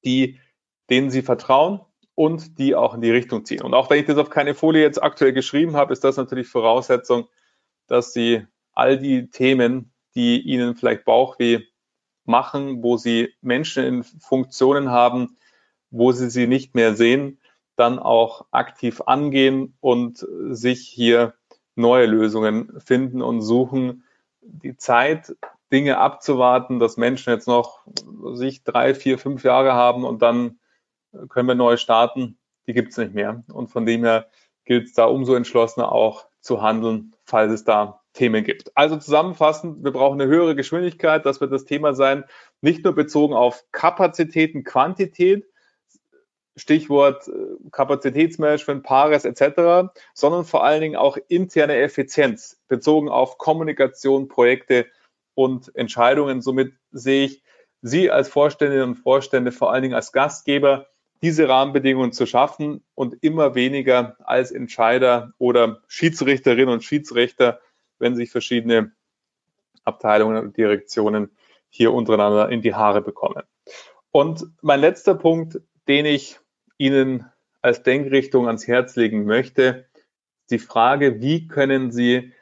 die 0.06 0.40
denen 0.90 1.10
sie 1.10 1.22
vertrauen 1.22 1.82
und 2.16 2.58
die 2.60 2.76
auch 2.76 2.94
in 2.94 3.02
die 3.02 3.12
Richtung 3.12 3.46
ziehen. 3.46 3.62
Und 3.62 3.74
auch 3.74 3.90
wenn 3.90 4.00
ich 4.00 4.06
das 4.06 4.18
auf 4.18 4.30
keine 4.30 4.54
Folie 4.54 4.82
jetzt 4.82 5.02
aktuell 5.02 5.34
geschrieben 5.34 5.76
habe, 5.76 5.94
ist 5.94 6.04
das 6.04 6.18
natürlich 6.18 6.48
Voraussetzung, 6.48 7.28
dass 7.88 8.14
sie 8.14 8.46
all 8.74 8.98
die 8.98 9.30
Themen, 9.30 9.92
die 10.16 10.42
ihnen 10.42 10.76
vielleicht 10.76 11.06
Bauchweh 11.06 11.62
machen, 12.26 12.84
wo 12.84 12.98
sie 12.98 13.34
Menschen 13.42 13.84
in 13.84 14.04
Funktionen 14.04 14.92
haben, 14.92 15.38
wo 15.90 16.12
sie 16.12 16.30
sie 16.30 16.48
nicht 16.48 16.76
mehr 16.76 16.96
sehen, 16.96 17.40
dann 17.76 18.00
auch 18.00 18.46
aktiv 18.52 19.02
angehen 19.06 19.76
und 19.80 20.26
sich 20.50 20.88
hier 20.88 21.34
neue 21.76 22.06
Lösungen 22.06 22.80
finden 22.80 23.22
und 23.22 23.42
suchen. 23.42 24.04
Die 24.42 24.78
Zeit 24.78 25.36
Dinge 25.72 25.98
abzuwarten, 25.98 26.80
dass 26.80 26.98
Menschen 26.98 27.32
jetzt 27.32 27.48
noch 27.48 27.86
sich 28.34 28.64
drei, 28.64 28.94
vier, 28.94 29.18
fünf 29.18 29.44
Jahre 29.44 29.74
haben 29.74 30.04
und 30.04 30.22
dann 30.22 30.60
können 31.30 31.48
wir 31.48 31.56
neu 31.56 31.78
starten, 31.78 32.38
die 32.68 32.74
gibt 32.74 32.92
es 32.92 32.98
nicht 32.98 33.14
mehr. 33.14 33.44
Und 33.52 33.68
von 33.70 33.86
dem 33.86 34.04
her 34.04 34.28
gilt 34.66 34.88
es 34.88 34.94
da 34.94 35.06
umso 35.06 35.36
entschlossener 35.36 35.92
auch 35.92 36.28
zu 36.40 36.62
handeln, 36.62 37.16
falls 37.26 37.52
es 37.52 37.64
da 37.64 38.02
Themen 38.14 38.44
gibt. 38.44 38.76
Also 38.76 38.98
zusammenfassend, 38.98 39.84
wir 39.84 39.92
brauchen 39.92 40.20
eine 40.20 40.30
höhere 40.30 40.56
Geschwindigkeit, 40.56 41.26
das 41.26 41.40
wird 41.40 41.52
das 41.52 41.66
Thema 41.66 41.94
sein, 41.94 42.26
nicht 42.60 42.84
nur 42.84 42.94
bezogen 42.94 43.34
auf 43.34 43.64
Kapazitäten, 43.72 44.64
Quantität, 44.64 45.46
Stichwort 46.58 47.28
äh, 47.30 47.32
Kapazitätsmanagement, 47.72 48.84
Pares 48.84 49.24
etc., 49.24 49.90
sondern 50.14 50.44
vor 50.44 50.66
allen 50.66 50.82
Dingen 50.82 50.96
auch 50.98 51.18
interne 51.30 51.78
Effizienz 51.78 52.60
bezogen 52.68 53.08
auf 53.08 53.38
Kommunikation, 53.38 54.28
Projekte 54.28 54.88
und 55.34 55.74
Entscheidungen. 55.76 56.42
Somit 56.42 56.74
sehe 56.92 57.26
ich 57.26 57.44
Sie 57.82 58.12
als 58.12 58.30
Vorständinnen 58.30 58.90
und 58.90 58.96
Vorstände 58.96 59.52
vor 59.52 59.72
allen 59.72 59.82
Dingen 59.82 59.96
als 59.96 60.12
Gastgeber, 60.12 60.88
diese 61.22 61.48
Rahmenbedingungen 61.48 62.12
zu 62.12 62.26
schaffen 62.26 62.84
und 62.96 63.18
immer 63.22 63.54
weniger 63.56 64.18
als 64.24 64.52
Entscheider 64.52 65.34
oder 65.38 65.82
Schiedsrichterinnen 65.88 66.74
und 66.74 66.84
Schiedsrichter, 66.84 67.60
wenn 68.00 68.16
sich 68.16 68.32
verschiedene 68.32 68.92
Abteilungen 69.84 70.38
und 70.38 70.58
Direktionen 70.58 71.32
hier 71.70 71.94
untereinander 71.94 72.50
in 72.50 72.62
die 72.62 72.74
Haare 72.74 73.02
bekommen. 73.02 73.44
Und 74.12 74.46
mein 74.62 74.82
letzter 74.82 75.16
Punkt, 75.16 75.62
den 75.88 76.06
ich 76.06 76.40
Ihnen 76.78 77.26
als 77.62 77.84
Denkrichtung 77.84 78.48
ans 78.48 78.68
Herz 78.68 78.96
legen 78.96 79.26
möchte, 79.26 79.86
die 80.50 80.60
Frage, 80.60 81.22
wie 81.22 81.48
können 81.48 81.92
Sie 81.92 82.34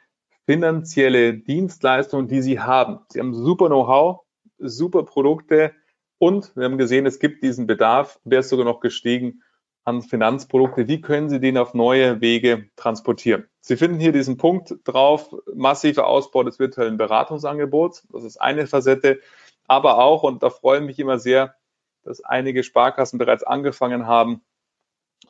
finanzielle 0.46 1.34
Dienstleistungen, 1.34 2.26
die 2.26 2.42
Sie 2.42 2.58
haben, 2.58 3.00
Sie 3.08 3.20
haben 3.20 3.34
super 3.34 3.66
Know-how, 3.66 4.22
super 4.58 5.04
Produkte 5.04 5.72
und 6.20 6.54
wir 6.54 6.66
haben 6.66 6.76
gesehen, 6.76 7.06
es 7.06 7.18
gibt 7.18 7.42
diesen 7.42 7.66
Bedarf, 7.66 8.20
der 8.24 8.40
ist 8.40 8.50
sogar 8.50 8.66
noch 8.66 8.80
gestiegen 8.80 9.42
an 9.84 10.02
Finanzprodukte. 10.02 10.86
Wie 10.86 11.00
können 11.00 11.30
Sie 11.30 11.40
den 11.40 11.56
auf 11.56 11.72
neue 11.72 12.20
Wege 12.20 12.68
transportieren? 12.76 13.48
Sie 13.60 13.78
finden 13.78 13.98
hier 13.98 14.12
diesen 14.12 14.36
Punkt 14.36 14.74
drauf, 14.84 15.34
massiver 15.54 16.06
Ausbau 16.06 16.42
des 16.42 16.58
virtuellen 16.58 16.98
Beratungsangebots. 16.98 18.06
Das 18.12 18.24
ist 18.24 18.36
eine 18.38 18.66
Facette, 18.66 19.20
aber 19.66 19.96
auch, 19.98 20.22
und 20.22 20.42
da 20.42 20.50
freue 20.50 20.80
ich 20.80 20.84
mich 20.84 20.98
immer 20.98 21.18
sehr, 21.18 21.54
dass 22.02 22.22
einige 22.22 22.64
Sparkassen 22.64 23.18
bereits 23.18 23.42
angefangen 23.42 24.06
haben, 24.06 24.42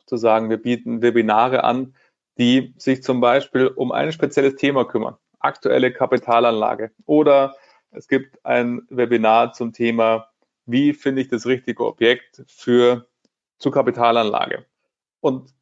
zu 0.05 0.17
sagen, 0.17 0.49
wir 0.49 0.61
bieten 0.61 1.01
Webinare 1.01 1.63
an, 1.63 1.95
die 2.37 2.73
sich 2.77 3.01
zum 3.01 3.21
Beispiel 3.21 3.67
um 3.67 3.93
ein 3.93 4.11
spezielles 4.11 4.55
Thema 4.55 4.83
kümmern. 4.83 5.15
Aktuelle 5.39 5.93
Kapitalanlage. 5.93 6.91
Oder 7.05 7.55
es 7.91 8.09
gibt 8.09 8.45
ein 8.45 8.81
Webinar 8.89 9.53
zum 9.53 9.71
Thema, 9.71 10.30
wie 10.71 10.93
finde 10.93 11.21
ich 11.21 11.27
das 11.27 11.45
richtige 11.45 11.85
Objekt 11.85 12.43
für 12.47 13.07
zur 13.57 13.71
Kapitalanlage. 13.71 14.65
Und 15.19 15.53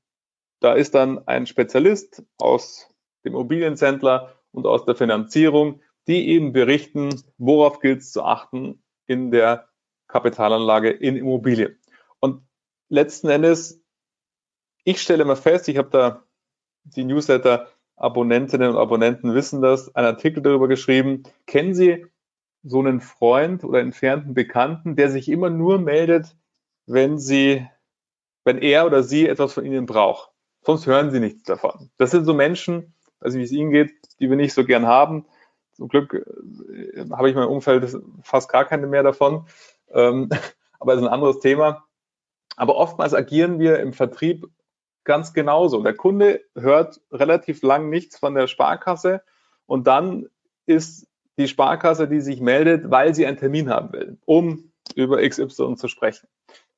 da 0.62 0.74
ist 0.74 0.96
dann 0.96 1.28
ein 1.28 1.46
Spezialist 1.48 2.24
aus 2.38 2.90
dem 3.24 3.34
Immobilienzentler 3.34 4.36
und 4.52 4.66
aus 4.66 4.86
der 4.86 4.96
Finanzierung, 4.96 5.82
die 6.08 6.30
eben 6.30 6.54
berichten, 6.54 7.22
worauf 7.38 7.80
gilt 7.80 8.00
es 8.00 8.12
zu 8.12 8.24
achten 8.24 8.82
in 9.06 9.32
der 9.32 9.68
Kapitalanlage 10.08 10.90
in 10.90 11.18
Immobilien. 11.18 11.78
Und 12.20 12.42
letzten 12.88 13.30
Endes, 13.30 13.84
ich 14.84 15.02
stelle 15.02 15.26
mal 15.26 15.36
fest, 15.36 15.68
ich 15.68 15.78
habe 15.78 15.90
da 15.90 16.24
die 16.84 17.04
Newsletter-Abonnentinnen 17.04 18.72
und 18.72 18.78
Abonnenten 18.78 19.36
wissen 19.36 19.62
das, 19.62 19.94
einen 19.96 20.08
Artikel 20.08 20.42
darüber 20.42 20.68
geschrieben. 20.68 21.24
Kennen 21.46 21.74
Sie 21.74 22.06
so 22.64 22.80
einen 22.80 23.02
Freund 23.02 23.64
oder 23.64 23.80
entfernten 23.80 24.34
Bekannten, 24.34 24.96
der 24.96 25.10
sich 25.10 25.30
immer 25.30 25.50
nur 25.50 25.80
meldet, 25.80 26.36
wenn 26.86 27.18
Sie, 27.18 27.68
wenn 28.44 28.58
er 28.58 28.86
oder 28.86 29.04
sie 29.04 29.28
etwas 29.28 29.54
von 29.54 29.66
Ihnen 29.66 29.86
braucht? 29.86 30.32
Sonst 30.62 30.86
hören 30.86 31.12
Sie 31.12 31.20
nichts 31.20 31.44
davon. 31.44 31.90
Das 31.98 32.12
sind 32.12 32.26
so 32.26 32.34
Menschen, 32.34 32.94
also 33.20 33.38
wie 33.38 33.44
es 33.44 33.52
Ihnen 33.52 33.72
geht, 33.72 33.94
die 34.20 34.30
wir 34.30 34.36
nicht 34.36 34.54
so 34.54 34.66
gern 34.66 34.86
haben. 34.86 35.26
Zum 35.74 35.88
Glück 35.88 36.14
äh, 36.14 37.06
habe 37.12 37.30
ich 37.30 37.36
in 37.36 37.40
meinem 37.40 37.52
Umfeld 37.52 37.98
fast 38.24 38.52
gar 38.52 38.66
keine 38.66 38.88
mehr 38.88 39.04
davon. 39.04 39.48
Ähm, 39.92 40.30
aber 40.80 40.94
das 40.94 41.02
ist 41.02 41.08
ein 41.08 41.14
anderes 41.14 41.40
Thema. 41.40 41.86
Aber 42.58 42.76
oftmals 42.76 43.14
agieren 43.14 43.60
wir 43.60 43.80
im 43.80 43.94
Vertrieb 43.94 44.46
ganz 45.06 45.34
genauso. 45.34 45.82
Der 45.82 45.96
Kunde 45.96 46.42
hört 46.56 47.00
relativ 47.12 47.62
lang 47.62 47.90
nichts 47.90 48.20
von 48.20 48.36
der 48.36 48.48
Sparkasse 48.48 49.24
und 49.66 49.88
dann 49.88 50.28
ist 50.66 51.09
die 51.40 51.48
Sparkasse, 51.48 52.08
die 52.08 52.22
sich 52.22 52.40
meldet, 52.40 52.92
weil 52.92 53.16
sie 53.16 53.26
einen 53.26 53.38
Termin 53.38 53.70
haben 53.70 53.92
will, 53.94 54.18
um 54.26 54.72
über 54.94 55.28
XY 55.28 55.76
zu 55.76 55.88
sprechen. 55.88 56.28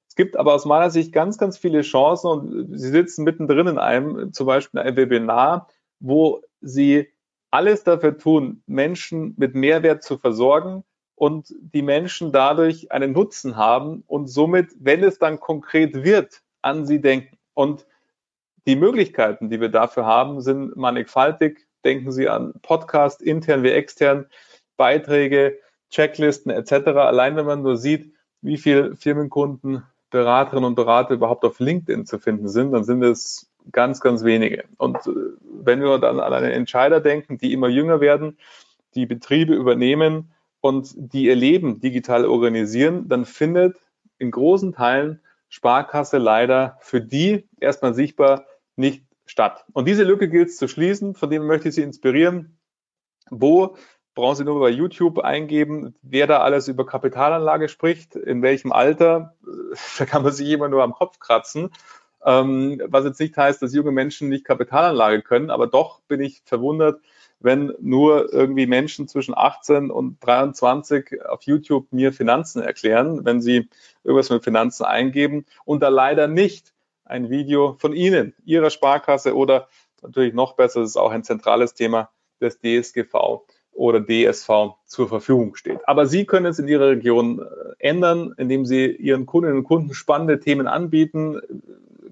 Es 0.08 0.16
gibt 0.16 0.38
aber 0.38 0.54
aus 0.54 0.66
meiner 0.66 0.90
Sicht 0.90 1.12
ganz, 1.12 1.38
ganz 1.38 1.58
viele 1.58 1.82
Chancen 1.82 2.28
und 2.28 2.78
Sie 2.78 2.90
sitzen 2.90 3.26
mittendrin 3.26 3.68
in 3.68 3.78
einem, 3.78 4.32
zum 4.32 4.48
Beispiel 4.48 4.80
in 4.80 4.88
einem 4.88 4.98
Webinar, 4.98 5.68
wo 6.00 6.42
Sie 6.62 7.10
alles 7.50 7.84
dafür 7.84 8.18
tun, 8.18 8.64
Menschen 8.66 9.34
mit 9.38 9.56
Mehrwert 9.56 10.04
zu 10.04 10.18
versorgen, 10.18 10.86
und 11.22 11.54
die 11.60 11.84
Menschen 11.84 12.32
dadurch 12.32 12.92
einen 12.92 13.12
Nutzen 13.12 13.56
haben 13.56 14.04
und 14.08 14.26
somit, 14.26 14.70
wenn 14.80 15.04
es 15.04 15.20
dann 15.20 15.40
konkret 15.40 16.04
wird, 16.04 16.42
an 16.64 16.88
sie 16.88 17.00
denken. 17.00 17.38
Und 17.54 17.86
die 18.66 18.76
Möglichkeiten, 18.76 19.52
die 19.52 19.62
wir 19.62 19.70
dafür 19.70 20.08
haben, 20.08 20.42
sind 20.42 20.76
mannigfaltig. 20.76 21.68
Denken 21.86 22.12
Sie 22.12 22.28
an 22.28 22.54
Podcast, 22.64 23.22
intern 23.22 23.62
wie 23.62 23.70
extern, 23.70 24.26
Beiträge, 24.78 25.58
Checklisten 25.90 26.52
etc. 26.52 26.88
Allein 26.88 27.36
wenn 27.36 27.46
man 27.46 27.62
nur 27.62 27.78
sieht, 27.78 28.14
wie 28.42 28.58
viele 28.58 28.96
Firmenkunden, 28.96 29.84
Beraterinnen 30.10 30.66
und 30.66 30.76
Berater 30.76 31.14
überhaupt 31.14 31.46
auf 31.46 31.60
LinkedIn 31.60 32.06
zu 32.06 32.20
finden 32.20 32.50
sind, 32.50 32.72
dann 32.72 32.84
sind 32.84 33.04
es 33.04 33.50
ganz, 33.72 34.02
ganz 34.02 34.24
wenige. 34.24 34.66
Und 34.78 34.98
äh, 35.08 35.12
wenn 35.44 35.82
wir 35.82 35.98
dann 36.00 36.20
an 36.20 36.34
eine 36.34 36.52
Entscheider 36.52 37.00
denken, 37.00 37.38
die 37.38 37.54
immer 37.54 37.70
jünger 37.70 38.02
werden, 38.02 38.38
die 38.96 39.06
Betriebe 39.06 39.54
übernehmen, 39.54 40.32
und 40.62 40.94
die 40.96 41.26
ihr 41.26 41.36
Leben 41.36 41.82
digital 41.82 42.26
organisieren, 42.26 43.10
dann 43.10 43.26
findet 43.26 43.76
in 44.20 44.32
großen 44.32 44.74
Teilen 44.74 45.20
Sparkasse 45.50 46.20
leider 46.20 46.78
für 46.80 47.02
die 47.02 47.50
erstmal 47.60 47.94
sichtbar 47.94 48.46
nicht 48.76 49.04
statt. 49.26 49.66
Und 49.74 49.88
diese 49.88 50.04
Lücke 50.04 50.30
gilt 50.30 50.50
es 50.50 50.58
zu 50.58 50.68
schließen, 50.68 51.16
von 51.16 51.30
dem 51.30 51.46
möchte 51.46 51.70
ich 51.70 51.76
Sie 51.76 51.82
inspirieren. 51.82 52.58
Wo 53.30 53.76
brauchen 54.14 54.36
Sie 54.36 54.44
nur 54.44 54.60
bei 54.60 54.70
YouTube 54.70 55.20
eingeben, 55.20 55.96
wer 56.02 56.28
da 56.28 56.40
alles 56.40 56.68
über 56.68 56.86
Kapitalanlage 56.86 57.70
spricht, 57.70 58.16
in 58.16 58.42
welchem 58.42 58.72
Alter, 58.72 59.36
da 59.98 60.06
kann 60.06 60.24
man 60.24 60.34
sich 60.34 60.50
immer 60.50 60.68
nur 60.68 60.84
am 60.84 60.94
Kopf 60.94 61.20
kratzen. 61.20 61.72
Ähm, 62.24 62.82
was 62.86 63.06
jetzt 63.06 63.20
nicht 63.20 63.36
heißt, 63.36 63.62
dass 63.62 63.74
junge 63.74 63.92
Menschen 63.92 64.30
nicht 64.30 64.46
Kapitalanlage 64.46 65.22
können, 65.22 65.50
aber 65.50 65.68
doch 65.68 66.02
bin 66.02 66.22
ich 66.22 66.44
verwundert, 66.46 67.02
wenn 67.40 67.74
nur 67.80 68.32
irgendwie 68.32 68.68
Menschen 68.68 69.08
zwischen 69.08 69.36
18 69.36 69.90
und 69.90 70.20
23 70.22 71.26
auf 71.28 71.42
YouTube 71.44 71.92
mir 71.92 72.14
Finanzen 72.14 72.62
erklären, 72.62 73.26
wenn 73.26 73.42
sie 73.42 73.70
irgendwas 74.04 74.30
mit 74.30 74.44
Finanzen 74.44 74.84
eingeben 74.86 75.46
und 75.66 75.82
da 75.82 75.90
leider 75.90 76.28
nicht 76.28 76.74
ein 77.04 77.30
Video 77.30 77.76
von 77.80 77.94
Ihnen, 77.94 78.36
Ihrer 78.46 78.70
Sparkasse 78.70 79.36
oder 79.36 79.68
natürlich 80.04 80.34
noch 80.34 80.54
besser, 80.54 80.82
das 80.82 80.92
ist 80.92 80.98
auch 80.98 81.12
ein 81.12 81.24
zentrales 81.24 81.74
Thema 81.74 82.10
des 82.40 82.60
DSGV 82.60 83.42
oder 83.82 84.00
DSV 84.00 84.76
zur 84.86 85.08
Verfügung 85.08 85.56
steht. 85.56 85.80
Aber 85.88 86.06
Sie 86.06 86.26
können 86.26 86.46
es 86.46 86.60
in 86.60 86.68
Ihrer 86.68 86.90
Region 86.90 87.40
äh, 87.40 87.44
ändern, 87.80 88.32
indem 88.38 88.64
Sie 88.64 88.86
Ihren 88.86 89.26
Kundinnen 89.26 89.58
und 89.58 89.64
Kunden 89.64 89.96
spannende 89.96 90.40
Themen 90.40 90.68
anbieten, 90.68 91.42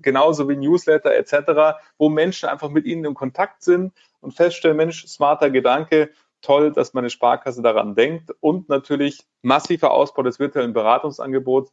genauso 0.02 0.50
wie 0.50 0.56
Newsletter 0.56 1.14
etc., 1.14 1.78
wo 2.00 2.10
Menschen 2.10 2.50
einfach 2.50 2.72
mit 2.72 2.86
ihnen 2.86 3.06
in 3.06 3.14
Kontakt 3.14 3.62
sind 3.62 3.94
und 4.20 4.34
feststellen, 4.34 4.78
Mensch, 4.78 5.06
smarter 5.06 5.52
Gedanke, 5.52 6.10
toll, 6.42 6.72
dass 6.72 6.96
meine 6.96 7.12
Sparkasse 7.12 7.62
daran 7.62 7.94
denkt 7.94 8.34
und 8.40 8.68
natürlich 8.68 9.28
massiver 9.44 9.92
Ausbau 9.92 10.24
des 10.24 10.40
virtuellen 10.40 10.74
Beratungsangebots. 10.74 11.72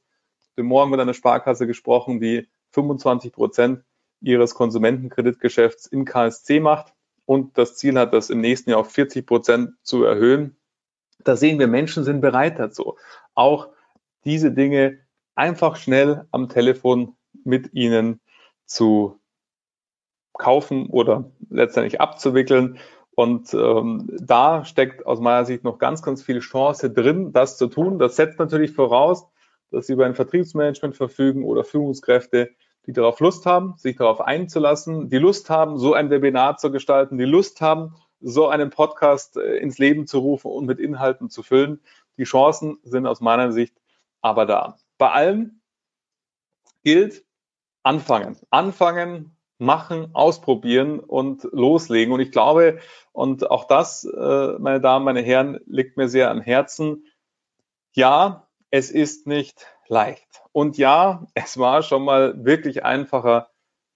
Heute 0.52 0.62
Morgen 0.62 0.90
mit 0.90 1.00
einer 1.00 1.14
Sparkasse 1.14 1.66
gesprochen, 1.66 2.20
die 2.20 2.46
25 2.72 3.32
Prozent 3.32 3.82
ihres 4.20 4.54
Konsumentenkreditgeschäfts 4.54 5.86
in 5.86 6.04
KSC 6.04 6.60
macht 6.60 6.95
und 7.26 7.58
das 7.58 7.76
Ziel 7.76 7.98
hat, 7.98 8.14
das 8.14 8.30
im 8.30 8.40
nächsten 8.40 8.70
Jahr 8.70 8.80
auf 8.80 8.90
40 8.90 9.26
Prozent 9.26 9.72
zu 9.82 10.04
erhöhen. 10.04 10.56
Da 11.18 11.36
sehen 11.36 11.58
wir, 11.58 11.66
Menschen 11.66 12.04
sind 12.04 12.20
bereit 12.20 12.58
dazu, 12.58 12.96
auch 13.34 13.68
diese 14.24 14.52
Dinge 14.52 14.98
einfach 15.34 15.76
schnell 15.76 16.26
am 16.30 16.48
Telefon 16.48 17.16
mit 17.44 17.74
ihnen 17.74 18.20
zu 18.64 19.18
kaufen 20.32 20.88
oder 20.88 21.30
letztendlich 21.50 22.00
abzuwickeln. 22.00 22.78
Und 23.14 23.54
ähm, 23.54 24.08
da 24.20 24.64
steckt 24.64 25.06
aus 25.06 25.20
meiner 25.20 25.44
Sicht 25.46 25.64
noch 25.64 25.78
ganz, 25.78 26.02
ganz 26.02 26.22
viel 26.22 26.40
Chance 26.40 26.90
drin, 26.90 27.32
das 27.32 27.56
zu 27.56 27.68
tun. 27.68 27.98
Das 27.98 28.16
setzt 28.16 28.38
natürlich 28.38 28.72
voraus, 28.72 29.26
dass 29.70 29.86
Sie 29.86 29.94
über 29.94 30.06
ein 30.06 30.14
Vertriebsmanagement 30.14 30.96
verfügen 30.96 31.44
oder 31.44 31.64
Führungskräfte, 31.64 32.50
die 32.86 32.92
darauf 32.92 33.20
Lust 33.20 33.46
haben, 33.46 33.74
sich 33.76 33.96
darauf 33.96 34.20
einzulassen, 34.20 35.08
die 35.08 35.18
Lust 35.18 35.50
haben, 35.50 35.78
so 35.78 35.94
ein 35.94 36.10
Webinar 36.10 36.56
zu 36.56 36.70
gestalten, 36.70 37.18
die 37.18 37.24
Lust 37.24 37.60
haben, 37.60 37.94
so 38.20 38.48
einen 38.48 38.70
Podcast 38.70 39.36
äh, 39.36 39.56
ins 39.56 39.78
Leben 39.78 40.06
zu 40.06 40.18
rufen 40.18 40.50
und 40.50 40.66
mit 40.66 40.78
Inhalten 40.78 41.28
zu 41.30 41.42
füllen. 41.42 41.80
Die 42.16 42.24
Chancen 42.24 42.78
sind 42.82 43.06
aus 43.06 43.20
meiner 43.20 43.52
Sicht 43.52 43.74
aber 44.22 44.46
da. 44.46 44.78
Bei 44.98 45.10
allem 45.10 45.60
gilt 46.82 47.24
anfangen. 47.82 48.36
Anfangen, 48.50 49.36
machen, 49.58 50.10
ausprobieren 50.14 51.00
und 51.00 51.44
loslegen. 51.52 52.12
Und 52.12 52.20
ich 52.20 52.32
glaube, 52.32 52.78
und 53.12 53.50
auch 53.50 53.64
das, 53.64 54.04
äh, 54.04 54.58
meine 54.58 54.80
Damen, 54.80 55.04
meine 55.04 55.22
Herren, 55.22 55.60
liegt 55.66 55.96
mir 55.96 56.08
sehr 56.08 56.30
am 56.30 56.40
Herzen. 56.40 57.06
Ja, 57.92 58.48
es 58.70 58.90
ist 58.90 59.26
nicht 59.26 59.66
leicht. 59.88 60.42
Und 60.52 60.78
ja, 60.78 61.26
es 61.34 61.58
war 61.58 61.82
schon 61.82 62.04
mal 62.04 62.44
wirklich 62.44 62.84
einfacher, 62.84 63.50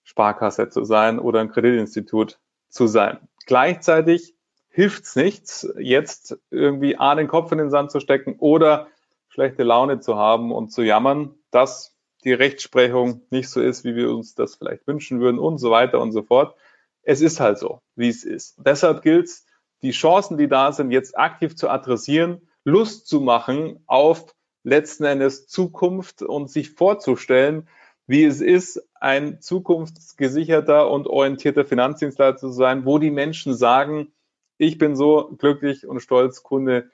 Sparkasse 0.05 0.69
zu 0.69 0.85
sein 0.85 1.19
oder 1.19 1.41
ein 1.41 1.51
Kreditinstitut 1.51 2.39
zu 2.69 2.87
sein. 2.87 3.19
Gleichzeitig 3.47 4.35
hilft 4.69 5.05
es 5.05 5.17
nichts, 5.17 5.69
jetzt 5.79 6.39
irgendwie 6.51 6.97
A, 6.97 7.15
den 7.15 7.29
Kopf 7.29 7.53
in 7.53 7.59
den 7.59 7.71
Sand 7.71 7.91
zu 7.91 8.01
stecken 8.01 8.37
oder 8.39 8.89
schlechte 9.29 9.63
Laune 9.63 10.01
zu 10.01 10.17
haben 10.17 10.53
und 10.53 10.71
zu 10.71 10.83
jammern, 10.83 11.35
dass 11.51 11.97
die 12.25 12.33
Rechtsprechung 12.33 13.23
nicht 13.31 13.49
so 13.49 13.61
ist, 13.61 13.85
wie 13.85 13.95
wir 13.95 14.11
uns 14.11 14.35
das 14.35 14.57
vielleicht 14.57 14.87
wünschen 14.87 15.21
würden 15.21 15.39
und 15.39 15.59
so 15.59 15.71
weiter 15.71 16.01
und 16.01 16.13
so 16.13 16.23
fort. 16.23 16.55
Es 17.03 17.21
ist 17.21 17.41
halt 17.41 17.59
so, 17.59 17.81
wie 17.97 18.09
es 18.09 18.25
ist. 18.25 18.57
Deshalb 18.59 19.03
gilt 19.03 19.27
es, 19.27 19.47
die 19.83 19.93
Chancen, 19.93 20.37
die 20.37 20.49
da 20.49 20.73
sind, 20.73 20.91
jetzt 20.91 21.17
aktiv 21.19 21.57
zu 21.57 21.71
adressieren, 21.71 22.49
Lust 22.65 23.07
zu 23.07 23.21
machen 23.21 23.83
auf 23.87 24.35
letzten 24.63 25.05
Endes 25.05 25.47
Zukunft 25.47 26.23
und 26.23 26.51
sich 26.51 26.71
vorzustellen, 26.71 27.69
wie 28.07 28.25
es 28.25 28.41
ist, 28.41 28.83
ein 29.01 29.41
zukunftsgesicherter 29.41 30.91
und 30.91 31.07
orientierter 31.07 31.65
Finanzdienstleister 31.65 32.39
zu 32.39 32.51
sein, 32.51 32.85
wo 32.85 32.99
die 32.99 33.11
Menschen 33.11 33.55
sagen, 33.55 34.13
ich 34.59 34.79
bin 34.79 34.97
so 34.97 35.35
glücklich 35.39 35.87
und 35.87 36.01
stolz, 36.01 36.43
Kunde 36.43 36.91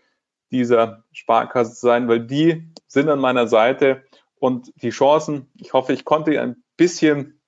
dieser 0.51 1.05
Sparkasse 1.13 1.75
zu 1.75 1.87
sein, 1.87 2.07
weil 2.07 2.21
die 2.21 2.71
sind 2.87 3.09
an 3.09 3.19
meiner 3.19 3.49
Seite 3.49 4.05
und 4.39 4.73
die 4.83 4.91
Chancen, 4.91 5.51
ich 5.59 5.73
hoffe, 5.73 5.93
ich 5.93 6.05
konnte 6.05 6.41
ein 6.41 6.63
bisschen 6.77 7.41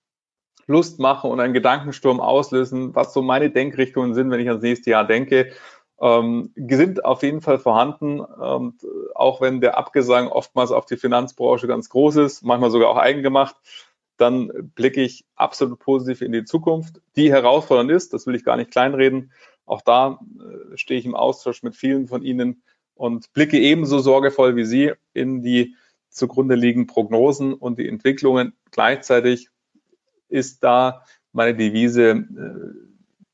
Lust 0.66 0.98
machen 0.98 1.31
und 1.31 1.40
einen 1.40 1.54
Gedankensturm 1.54 2.20
auslösen, 2.20 2.94
was 2.94 3.14
so 3.14 3.22
meine 3.22 3.50
Denkrichtungen 3.50 4.14
sind, 4.14 4.31
wenn 4.31 4.40
ich 4.40 4.48
ans 4.48 4.62
nächste 4.62 4.90
Jahr 4.90 5.07
denke 5.07 5.52
ähm, 6.00 6.52
sind 6.54 7.04
auf 7.04 7.22
jeden 7.22 7.40
Fall 7.40 7.58
vorhanden. 7.58 8.20
Und 8.20 8.87
auch 9.14 9.40
wenn 9.40 9.61
der 9.61 9.76
Abgesang 9.76 10.28
oftmals 10.28 10.70
auf 10.70 10.87
die 10.87 10.96
Finanzbranche 10.96 11.66
ganz 11.66 11.88
groß 11.88 12.16
ist, 12.16 12.42
manchmal 12.42 12.70
sogar 12.70 12.88
auch 12.90 12.96
eigen 12.96 13.22
gemacht, 13.22 13.56
dann 14.16 14.72
blicke 14.74 15.00
ich 15.00 15.24
absolut 15.37 15.78
positiv 15.78 16.22
in 16.22 16.32
die 16.32 16.44
Zukunft, 16.44 17.00
die 17.16 17.30
herausfordernd 17.30 17.90
ist. 17.90 18.12
Das 18.12 18.26
will 18.26 18.34
ich 18.34 18.44
gar 18.44 18.56
nicht 18.56 18.70
kleinreden. 18.70 19.32
Auch 19.64 19.82
da 19.82 20.18
äh, 20.40 20.76
stehe 20.76 20.98
ich 20.98 21.06
im 21.06 21.14
Austausch 21.14 21.62
mit 21.62 21.76
vielen 21.76 22.08
von 22.08 22.22
Ihnen 22.22 22.62
und 22.94 23.32
blicke 23.32 23.58
ebenso 23.58 24.00
sorgevoll 24.00 24.56
wie 24.56 24.64
Sie 24.64 24.92
in 25.14 25.42
die 25.42 25.76
zugrunde 26.11 26.56
liegenden 26.56 26.88
Prognosen 26.88 27.54
und 27.54 27.78
die 27.78 27.88
Entwicklungen. 27.88 28.54
Gleichzeitig 28.72 29.50
ist 30.28 30.64
da 30.64 31.04
meine 31.32 31.56
Devise, 31.56 32.11
äh, 32.11 32.88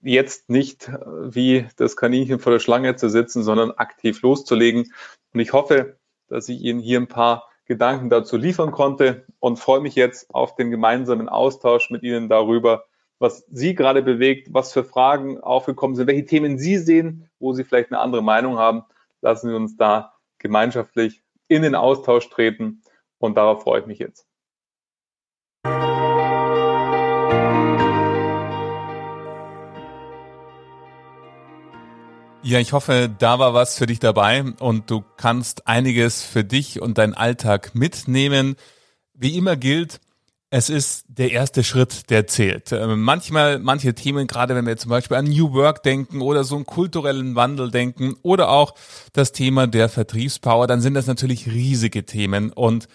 jetzt 0.04 0.50
nicht 0.50 0.88
äh, 0.88 0.94
wie 1.34 1.66
das 1.76 1.96
Kaninchen 1.96 2.38
vor 2.38 2.52
der 2.52 2.60
Schlange 2.60 2.96
zu 2.96 3.08
sitzen, 3.08 3.42
sondern 3.42 3.72
aktiv 3.72 4.22
loszulegen. 4.22 4.92
Und 5.32 5.40
ich 5.40 5.52
hoffe, 5.52 5.98
dass 6.28 6.48
ich 6.48 6.60
Ihnen 6.60 6.80
hier 6.80 7.00
ein 7.00 7.08
paar 7.08 7.48
Gedanken 7.66 8.10
dazu 8.10 8.36
liefern 8.36 8.72
konnte 8.72 9.26
und 9.40 9.58
freue 9.58 9.80
mich 9.80 9.94
jetzt 9.94 10.32
auf 10.34 10.54
den 10.54 10.70
gemeinsamen 10.70 11.28
Austausch 11.28 11.90
mit 11.90 12.02
Ihnen 12.02 12.28
darüber, 12.28 12.84
was 13.18 13.44
Sie 13.50 13.74
gerade 13.74 14.02
bewegt, 14.02 14.52
was 14.52 14.72
für 14.72 14.84
Fragen 14.84 15.40
aufgekommen 15.40 15.96
sind, 15.96 16.06
welche 16.06 16.26
Themen 16.26 16.58
Sie 16.58 16.76
sehen, 16.76 17.30
wo 17.38 17.52
Sie 17.52 17.64
vielleicht 17.64 17.90
eine 17.90 18.00
andere 18.00 18.22
Meinung 18.22 18.58
haben. 18.58 18.84
Lassen 19.22 19.48
Sie 19.48 19.54
uns 19.54 19.76
da 19.76 20.14
gemeinschaftlich 20.38 21.22
in 21.48 21.62
den 21.62 21.74
Austausch 21.74 22.28
treten 22.28 22.82
und 23.18 23.36
darauf 23.36 23.62
freue 23.62 23.80
ich 23.80 23.86
mich 23.86 23.98
jetzt. 23.98 24.26
Ja, 32.54 32.60
ich 32.60 32.72
hoffe, 32.72 33.10
da 33.18 33.40
war 33.40 33.52
was 33.52 33.76
für 33.76 33.86
dich 33.86 33.98
dabei 33.98 34.44
und 34.60 34.88
du 34.88 35.02
kannst 35.16 35.66
einiges 35.66 36.22
für 36.22 36.44
dich 36.44 36.80
und 36.80 36.98
deinen 36.98 37.12
Alltag 37.12 37.74
mitnehmen. 37.74 38.54
Wie 39.12 39.36
immer 39.36 39.56
gilt, 39.56 40.00
es 40.50 40.70
ist 40.70 41.04
der 41.08 41.32
erste 41.32 41.64
Schritt, 41.64 42.10
der 42.10 42.28
zählt. 42.28 42.70
Ähm, 42.70 43.02
manchmal, 43.02 43.58
manche 43.58 43.92
Themen, 43.94 44.28
gerade 44.28 44.54
wenn 44.54 44.68
wir 44.68 44.76
zum 44.76 44.90
Beispiel 44.90 45.16
an 45.16 45.24
New 45.24 45.52
Work 45.52 45.82
denken 45.82 46.20
oder 46.20 46.44
so 46.44 46.54
einen 46.54 46.64
kulturellen 46.64 47.34
Wandel 47.34 47.72
denken 47.72 48.14
oder 48.22 48.50
auch 48.50 48.76
das 49.12 49.32
Thema 49.32 49.66
der 49.66 49.88
Vertriebspower, 49.88 50.68
dann 50.68 50.80
sind 50.80 50.94
das 50.94 51.08
natürlich 51.08 51.48
riesige 51.48 52.06
Themen 52.06 52.52
und 52.52 52.86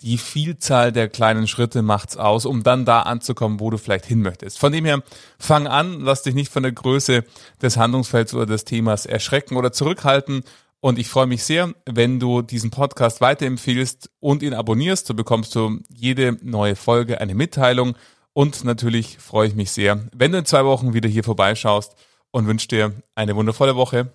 die 0.00 0.18
Vielzahl 0.18 0.92
der 0.92 1.08
kleinen 1.08 1.48
Schritte 1.48 1.82
macht's 1.82 2.16
aus, 2.16 2.46
um 2.46 2.62
dann 2.62 2.84
da 2.84 3.00
anzukommen, 3.02 3.60
wo 3.60 3.70
du 3.70 3.78
vielleicht 3.78 4.06
hin 4.06 4.22
möchtest. 4.22 4.58
Von 4.58 4.72
dem 4.72 4.84
her, 4.84 5.02
fang 5.38 5.66
an, 5.66 6.00
lass 6.00 6.22
dich 6.22 6.34
nicht 6.34 6.52
von 6.52 6.62
der 6.62 6.72
Größe 6.72 7.24
des 7.60 7.76
Handlungsfelds 7.76 8.32
oder 8.34 8.46
des 8.46 8.64
Themas 8.64 9.06
erschrecken 9.06 9.56
oder 9.56 9.72
zurückhalten. 9.72 10.42
Und 10.80 10.98
ich 11.00 11.08
freue 11.08 11.26
mich 11.26 11.42
sehr, 11.42 11.74
wenn 11.86 12.20
du 12.20 12.42
diesen 12.42 12.70
Podcast 12.70 13.20
weiterempfiehlst 13.20 14.10
und 14.20 14.44
ihn 14.44 14.54
abonnierst. 14.54 15.08
So 15.08 15.14
bekommst 15.14 15.54
du 15.56 15.80
jede 15.92 16.38
neue 16.42 16.76
Folge 16.76 17.20
eine 17.20 17.34
Mitteilung. 17.34 17.96
Und 18.32 18.62
natürlich 18.62 19.18
freue 19.18 19.48
ich 19.48 19.56
mich 19.56 19.72
sehr, 19.72 20.06
wenn 20.14 20.30
du 20.30 20.38
in 20.38 20.44
zwei 20.44 20.64
Wochen 20.64 20.94
wieder 20.94 21.08
hier 21.08 21.24
vorbeischaust 21.24 21.96
und 22.30 22.46
wünsche 22.46 22.68
dir 22.68 22.92
eine 23.16 23.34
wundervolle 23.34 23.74
Woche. 23.74 24.12